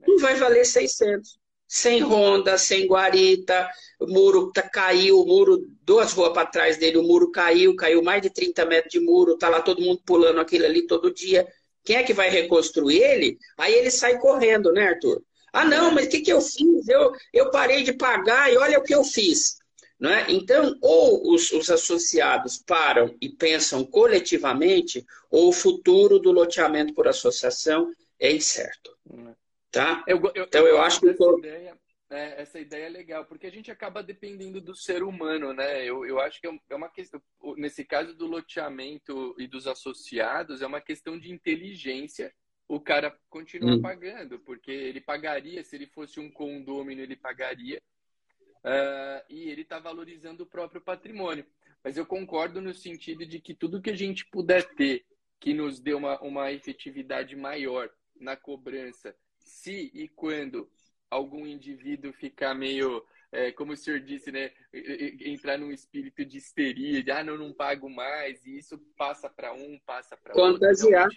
[0.06, 1.40] Não vai valer 600.
[1.68, 3.66] Sem ronda, sem guarita,
[3.98, 8.02] o muro tá, caiu, o muro, duas ruas para trás dele, o muro caiu, caiu
[8.02, 11.48] mais de 30 metros de muro, tá lá todo mundo pulando aquilo ali todo dia
[11.84, 13.38] quem é que vai reconstruir ele?
[13.56, 15.22] Aí ele sai correndo, né, Arthur?
[15.52, 16.88] Ah, não, mas o que, que eu fiz?
[16.88, 19.58] Eu, eu parei de pagar e olha o que eu fiz.
[20.00, 20.26] Não é?
[20.28, 27.06] Então, ou os, os associados param e pensam coletivamente, ou o futuro do loteamento por
[27.06, 28.96] associação é incerto.
[29.70, 30.02] Tá?
[30.06, 31.06] Eu, eu, então, eu, eu acho que.
[31.06, 31.76] Ideia
[32.12, 35.82] né, essa ideia é legal, porque a gente acaba dependendo do ser humano, né?
[35.82, 37.20] Eu, eu acho que é, é uma questão,
[37.56, 42.32] nesse caso do loteamento e dos associados, é uma questão de inteligência
[42.68, 43.82] o cara continua hum.
[43.82, 47.82] pagando, porque ele pagaria, se ele fosse um condômino, ele pagaria,
[48.64, 51.44] uh, e ele está valorizando o próprio patrimônio.
[51.84, 55.04] Mas eu concordo no sentido de que tudo que a gente puder ter
[55.38, 60.70] que nos dê uma, uma efetividade maior na cobrança, se e quando
[61.12, 64.50] algum indivíduo ficar meio, é, como o senhor disse, né,
[65.20, 69.52] entrar num espírito de histeria, de ah, não, não pago mais, e isso passa para
[69.52, 70.54] um, passa para outro.
[70.54, 71.08] Contagiar.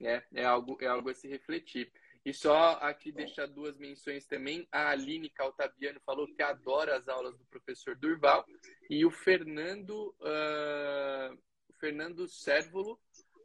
[0.00, 1.90] É, é, algo, é algo a se refletir.
[2.24, 4.66] E só aqui deixar duas menções também.
[4.72, 8.46] A Aline Caltabiano falou que adora as aulas do professor Durval.
[8.88, 11.38] E o Fernando, uh,
[11.78, 12.98] Fernando Sérvulo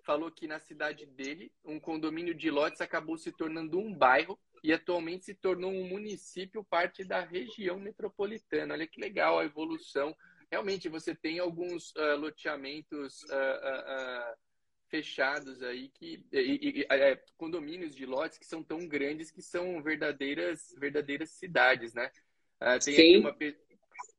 [0.05, 4.73] falou que na cidade dele, um condomínio de lotes acabou se tornando um bairro e
[4.73, 8.73] atualmente se tornou um município parte da região metropolitana.
[8.73, 10.15] Olha que legal a evolução.
[10.51, 14.37] Realmente, você tem alguns uh, loteamentos uh, uh,
[14.89, 19.81] fechados aí, que, e, e, é, condomínios de lotes que são tão grandes que são
[19.81, 22.11] verdadeiras, verdadeiras cidades, né?
[22.83, 23.17] tem Sim.
[23.19, 23.35] uma,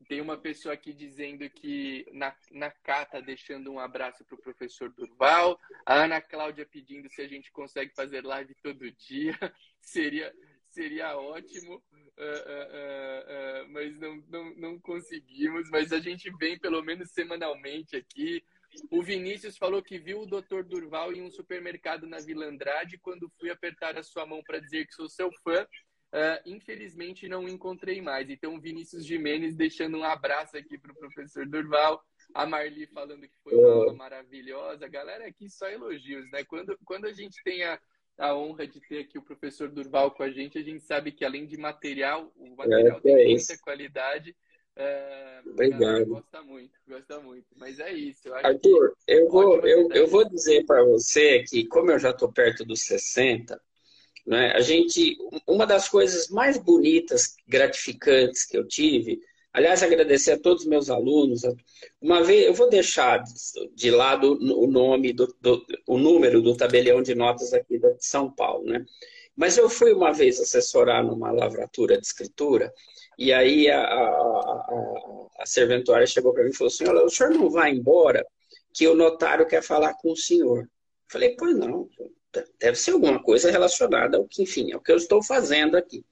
[0.08, 4.90] tem uma pessoa aqui dizendo que na, na cata deixando um abraço para o professor
[4.90, 5.58] Durval.
[5.84, 9.36] A Ana Cláudia pedindo se a gente consegue fazer live todo dia.
[9.80, 10.34] seria,
[10.70, 15.68] seria ótimo, uh, uh, uh, mas não, não, não conseguimos.
[15.70, 18.42] Mas a gente vem pelo menos semanalmente aqui.
[18.90, 20.62] O Vinícius falou que viu o Dr.
[20.64, 22.98] Durval em um supermercado na Vila Andrade.
[22.98, 25.66] Quando fui apertar a sua mão para dizer que sou seu fã,
[26.12, 28.28] Uh, infelizmente não encontrei mais.
[28.28, 32.02] Então, Vinícius Jimenez deixando um abraço aqui para o professor Durval.
[32.34, 34.88] A Marli falando que foi uma aula maravilhosa.
[34.88, 36.44] Galera, aqui só elogios, né?
[36.44, 37.78] Quando, quando a gente tem a,
[38.18, 41.24] a honra de ter aqui o professor Durval com a gente, a gente sabe que
[41.24, 44.36] além de material, o material é, tem é muita qualidade.
[44.76, 46.06] Uh, Obrigado.
[46.06, 47.46] Gosta muito, gosta muito.
[47.56, 48.28] Mas é isso.
[48.28, 52.32] Eu Arthur, eu vou, eu, eu vou dizer para você que, como eu já estou
[52.32, 53.60] perto dos 60,
[54.26, 54.52] né?
[54.52, 55.16] A gente,
[55.46, 59.20] uma das coisas mais bonitas, gratificantes que eu tive,
[59.52, 61.42] aliás, agradecer a todos os meus alunos.
[62.00, 63.22] Uma vez, eu vou deixar
[63.74, 68.30] de lado o nome, do, do o número do tabelião de notas aqui de São
[68.30, 68.84] Paulo, né?
[69.36, 72.72] Mas eu fui uma vez assessorar numa lavratura de escritura,
[73.18, 77.08] e aí a, a, a, a serventuária chegou para mim e falou assim: Olha, o
[77.08, 78.24] senhor não vai embora,
[78.72, 80.60] que o notário quer falar com o senhor.
[80.60, 80.68] Eu
[81.08, 81.88] falei, pois não,
[82.58, 86.04] Deve ser alguma coisa relacionada ao que, enfim, é o que eu estou fazendo aqui.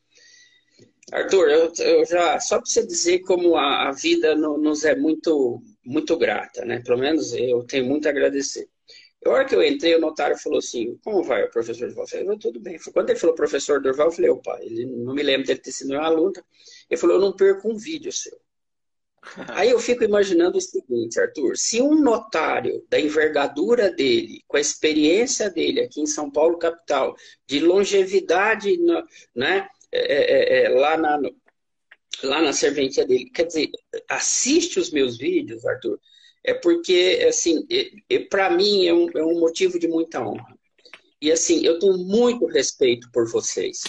[1.13, 4.95] Arthur, eu, eu já só para você dizer como a, a vida no, nos é
[4.95, 6.83] muito muito grata, né?
[6.85, 8.69] Pelo menos eu tenho muito a agradecer.
[9.25, 12.05] A hora que eu entrei, o notário falou assim: Como vai o professor Durval?
[12.05, 12.79] Eu falei: Tudo bem.
[12.93, 15.89] Quando ele falou professor Durval, eu falei: Opa, ele não me lembro dele ter sido
[15.89, 16.33] meu aluno.
[16.91, 18.39] Ele falou, eu não perco um vídeo seu.
[19.49, 24.61] Aí eu fico imaginando o seguinte, Arthur: se um notário da envergadura dele, com a
[24.61, 27.17] experiência dele aqui em São Paulo, capital,
[27.47, 28.79] de longevidade
[29.35, 31.21] né, é, é, é, lá, na,
[32.23, 33.71] lá na serventia dele, quer dizer,
[34.09, 35.99] assiste os meus vídeos, Arthur,
[36.45, 37.67] é porque, assim,
[38.31, 40.57] para mim é um, é um motivo de muita honra.
[41.21, 43.83] E, assim, eu tenho muito respeito por vocês,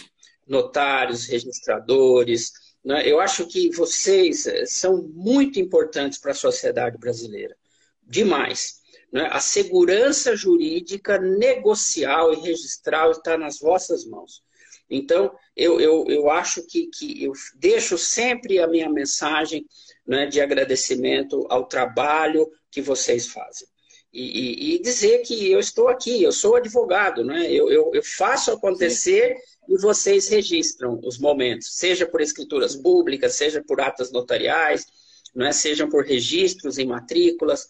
[0.48, 2.52] notários, registradores,
[2.90, 3.08] né?
[3.08, 7.56] Eu acho que vocês eh, são muito importantes para a sociedade brasileira.
[8.02, 8.80] Demais.
[9.14, 9.30] Né?
[9.32, 14.42] A segurança jurídica negocial e registral está nas vossas mãos.
[14.90, 19.68] Então, eu, eu, eu acho que, que eu deixo sempre a minha mensagem
[20.08, 23.68] né, de agradecimento ao trabalho que vocês fazem.
[24.12, 27.52] E, e, e, dizer que eu estou aqui, eu sou advogado, né?
[27.52, 29.38] eu, eu, eu faço acontecer
[29.70, 34.88] e vocês registram os momentos, seja por escrituras públicas, seja por atas notariais,
[35.34, 35.52] não é?
[35.52, 37.70] sejam por registros em matrículas.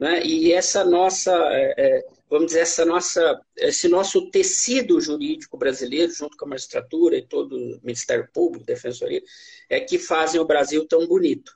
[0.00, 0.24] Né?
[0.24, 6.34] E essa nossa, é, é, vamos dizer, essa nossa, esse nosso tecido jurídico brasileiro, junto
[6.36, 9.22] com a magistratura e todo o Ministério Público, Defensoria,
[9.68, 11.54] é que fazem o Brasil tão bonito.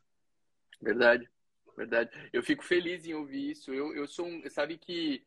[0.82, 1.28] Verdade,
[1.76, 2.10] verdade.
[2.30, 3.72] Eu fico feliz em ouvir isso.
[3.72, 5.24] Eu, eu sou um, sabe que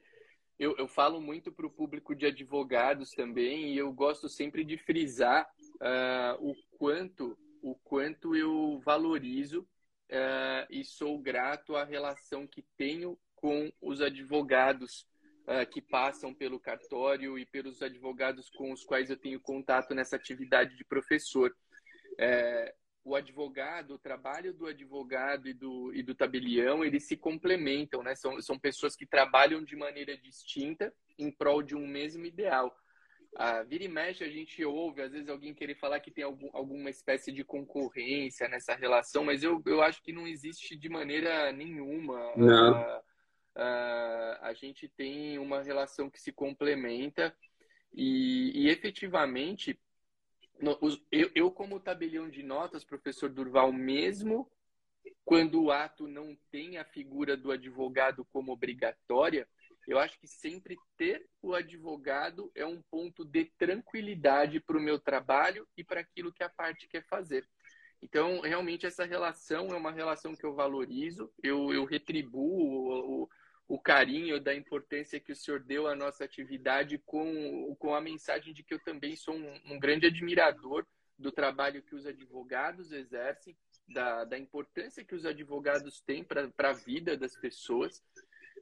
[0.61, 4.77] eu, eu falo muito para o público de advogados também e eu gosto sempre de
[4.77, 12.63] frisar uh, o quanto o quanto eu valorizo uh, e sou grato à relação que
[12.77, 15.07] tenho com os advogados
[15.47, 20.15] uh, que passam pelo cartório e pelos advogados com os quais eu tenho contato nessa
[20.15, 21.51] atividade de professor.
[22.19, 28.03] É, o advogado, o trabalho do advogado e do, e do tabelião, eles se complementam,
[28.03, 28.15] né?
[28.15, 32.75] São, são pessoas que trabalham de maneira distinta em prol de um mesmo ideal.
[33.35, 36.49] Ah, vira e mexe, a gente ouve, às vezes, alguém querer falar que tem algum,
[36.53, 41.51] alguma espécie de concorrência nessa relação, mas eu, eu acho que não existe de maneira
[41.51, 42.35] nenhuma.
[42.35, 42.75] Não.
[42.75, 43.01] Ah,
[43.55, 47.35] ah, a gente tem uma relação que se complementa
[47.93, 49.79] e, e efetivamente
[51.11, 54.49] eu, eu, como tabelião de notas, professor Durval, mesmo
[55.25, 59.47] quando o ato não tem a figura do advogado como obrigatória,
[59.87, 64.99] eu acho que sempre ter o advogado é um ponto de tranquilidade para o meu
[64.99, 67.47] trabalho e para aquilo que a parte quer fazer.
[68.01, 73.29] Então, realmente, essa relação é uma relação que eu valorizo, eu, eu retribuo
[73.73, 78.53] o, carinho da importância que o senhor deu à nossa atividade com, com a mensagem
[78.53, 80.85] de que eu também sou um, um grande admirador
[81.17, 83.55] do trabalho que os advogados exercem,
[83.87, 88.03] da, da importância que os advogados têm para a vida das pessoas.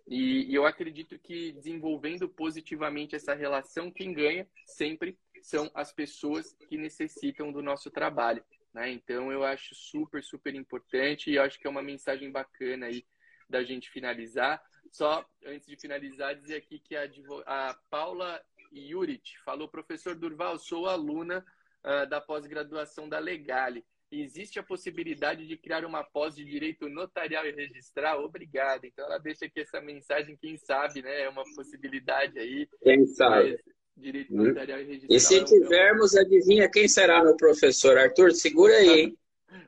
[0.08, 6.56] E, e eu acredito que desenvolvendo positivamente essa relação, quem ganha sempre são as pessoas
[6.68, 8.44] que necessitam do nosso trabalho.
[8.74, 8.92] Né?
[8.92, 13.06] Então, eu acho super, super importante e acho que é uma mensagem bacana aí
[13.50, 14.62] da gente finalizar.
[14.92, 17.10] Só antes de finalizar, dizer aqui que a,
[17.46, 21.46] a Paula Jurit falou, professor Durval, sou aluna
[21.84, 23.84] uh, da pós-graduação da Legale.
[24.12, 28.18] Existe a possibilidade de criar uma pós de direito notarial e registrar?
[28.18, 28.86] Obrigado.
[28.86, 31.22] Então ela deixa aqui essa mensagem, quem sabe, né?
[31.22, 32.68] É uma possibilidade aí.
[32.82, 33.60] Quem sabe.
[33.96, 35.16] Direito notarial e registrar.
[35.16, 38.00] E se tivermos, adivinha quem será meu professor?
[38.00, 39.19] Arthur, segura aí, hein?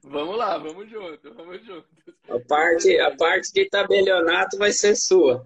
[0.03, 1.89] Vamos lá, vamos junto, vamos juntos.
[2.29, 5.45] A parte, a parte de tabelionato vai ser sua.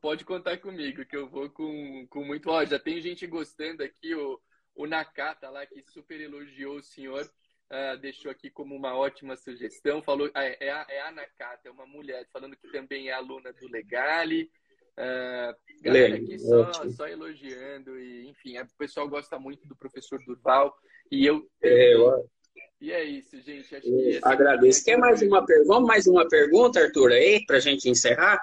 [0.00, 2.50] Pode contar comigo, que eu vou com, com muito.
[2.50, 4.40] Ó, já tem gente gostando aqui, o,
[4.74, 10.02] o Nakata lá, que super elogiou o senhor, uh, deixou aqui como uma ótima sugestão.
[10.02, 13.12] Falou, ah, é, é, a, é a Nakata, é uma mulher, falando que também é
[13.12, 14.50] aluna do Legale.
[14.98, 20.74] Uh, galera aqui só, só elogiando, e enfim, o pessoal gosta muito do professor Durval.
[21.10, 21.48] E eu.
[21.62, 22.28] É, eu
[22.80, 23.74] e é isso, gente.
[23.74, 24.84] Acho que Agradeço.
[24.84, 25.68] Quer mais uma pergunta?
[25.68, 28.40] Vamos mais uma pergunta, Arthur, aí, para a gente encerrar?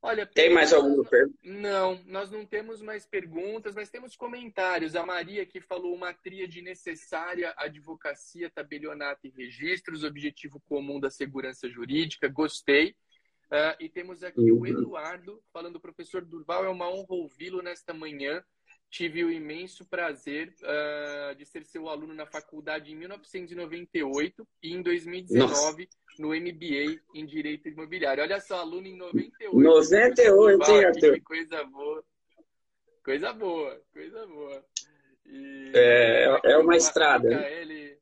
[0.00, 1.38] Olha, tem mais alguma pergunta?
[1.42, 4.94] Não, nós não temos mais perguntas, mas temos comentários.
[4.94, 11.68] A Maria que falou uma tríade necessária, advocacia, tabelionato e registros, objetivo comum da segurança
[11.68, 12.28] jurídica.
[12.28, 12.90] Gostei.
[13.50, 14.60] Uh, e temos aqui uhum.
[14.60, 18.44] o Eduardo falando, professor Durval, é uma honra ouvi-lo nesta manhã
[18.90, 24.82] tive o imenso prazer uh, de ser seu aluno na faculdade em 1998 e em
[24.82, 25.88] 2019 Nossa.
[26.18, 28.22] no MBA em Direito Imobiliário.
[28.22, 29.60] Olha só, aluno em 98.
[29.60, 31.20] 98, hein, Arthur?
[31.22, 32.04] Coisa boa.
[33.04, 34.64] Coisa boa, coisa boa.
[35.24, 37.28] E, é, é uma estrada.
[37.28, 37.97] Micaele,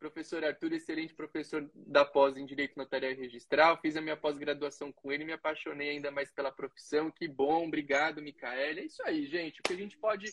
[0.00, 3.78] Professor Arthur, excelente professor da pós em Direito Notarial e Registral.
[3.82, 7.10] Fiz a minha pós-graduação com ele, me apaixonei ainda mais pela profissão.
[7.10, 8.80] Que bom, obrigado, Micaela.
[8.80, 9.60] É isso aí, gente.
[9.60, 10.32] O que a gente pode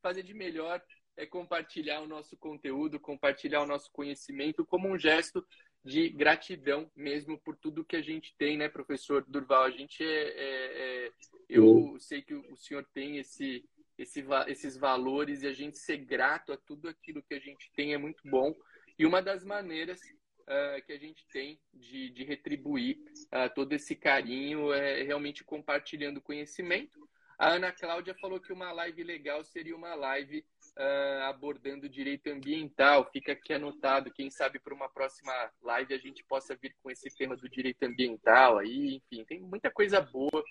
[0.00, 0.80] fazer de melhor
[1.16, 5.44] é compartilhar o nosso conteúdo, compartilhar o nosso conhecimento como um gesto
[5.84, 9.64] de gratidão mesmo por tudo que a gente tem, né, professor Durval?
[9.64, 11.12] A gente é, é, é
[11.48, 13.64] eu sei que o senhor tem esse,
[13.98, 17.94] esse, esses valores e a gente ser grato a tudo aquilo que a gente tem
[17.94, 18.54] é muito bom.
[18.98, 20.00] E uma das maneiras
[20.42, 26.20] uh, que a gente tem de, de retribuir uh, todo esse carinho é realmente compartilhando
[26.20, 26.98] conhecimento.
[27.38, 30.44] A Ana Cláudia falou que uma live legal seria uma live
[30.76, 33.08] uh, abordando direito ambiental.
[33.12, 34.12] Fica aqui anotado.
[34.12, 35.32] Quem sabe para uma próxima
[35.62, 38.96] live a gente possa vir com esse tema do direito ambiental aí.
[38.96, 40.42] Enfim, tem muita coisa boa.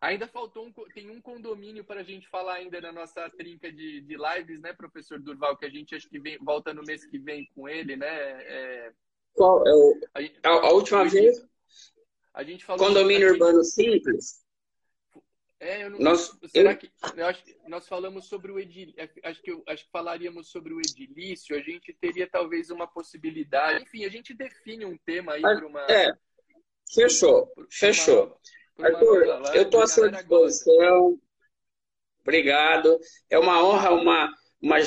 [0.00, 4.02] Ainda faltou um, tem um condomínio para a gente falar ainda na nossa trinca de,
[4.02, 7.18] de lives, né, professor Durval, que a gente acho que vem, volta no mês que
[7.18, 8.06] vem com ele, né?
[8.06, 8.92] É...
[9.34, 11.46] Qual é o, a, gente, a, a última vez?
[12.34, 14.44] A gente falou condomínio urbano simples.
[15.58, 16.76] É, eu não nós, será eu...
[16.76, 16.88] que
[17.42, 20.78] que nós falamos sobre o edilício, é, acho que eu, acho que falaríamos sobre o
[20.78, 23.82] edilício, a gente teria talvez uma possibilidade.
[23.82, 26.12] Enfim, a gente define um tema aí para uma É.
[26.92, 27.50] Fechou.
[27.70, 28.38] Fechou.
[28.78, 29.24] Arthur,
[29.54, 31.18] eu estou à sua disposição.
[32.22, 32.98] Obrigado.
[33.30, 34.78] É uma honra uma, uma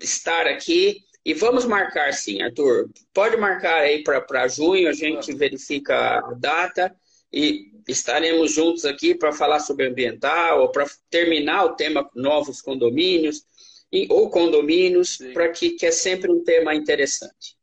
[0.00, 1.02] estar aqui.
[1.24, 2.90] E vamos marcar sim, Arthur.
[3.14, 6.94] Pode marcar aí para junho, a gente verifica a data
[7.32, 13.42] e estaremos juntos aqui para falar sobre ambiental, ou para terminar o tema novos condomínios,
[13.90, 17.56] e, ou condomínios, para que, que é sempre um tema interessante.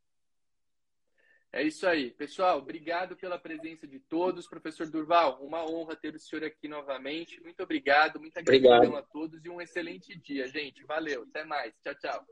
[1.53, 2.11] É isso aí.
[2.11, 4.47] Pessoal, obrigado pela presença de todos.
[4.47, 7.41] Professor Durval, uma honra ter o senhor aqui novamente.
[7.41, 8.97] Muito obrigado, muita gratidão obrigado.
[8.97, 10.83] a todos e um excelente dia, gente.
[10.85, 11.73] Valeu, até mais.
[11.83, 12.25] Tchau, tchau.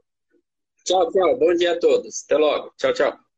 [0.85, 1.37] Tchau, tchau.
[1.37, 2.23] Bom dia a todos.
[2.23, 2.73] Até logo.
[2.77, 3.28] Tchau, tchau.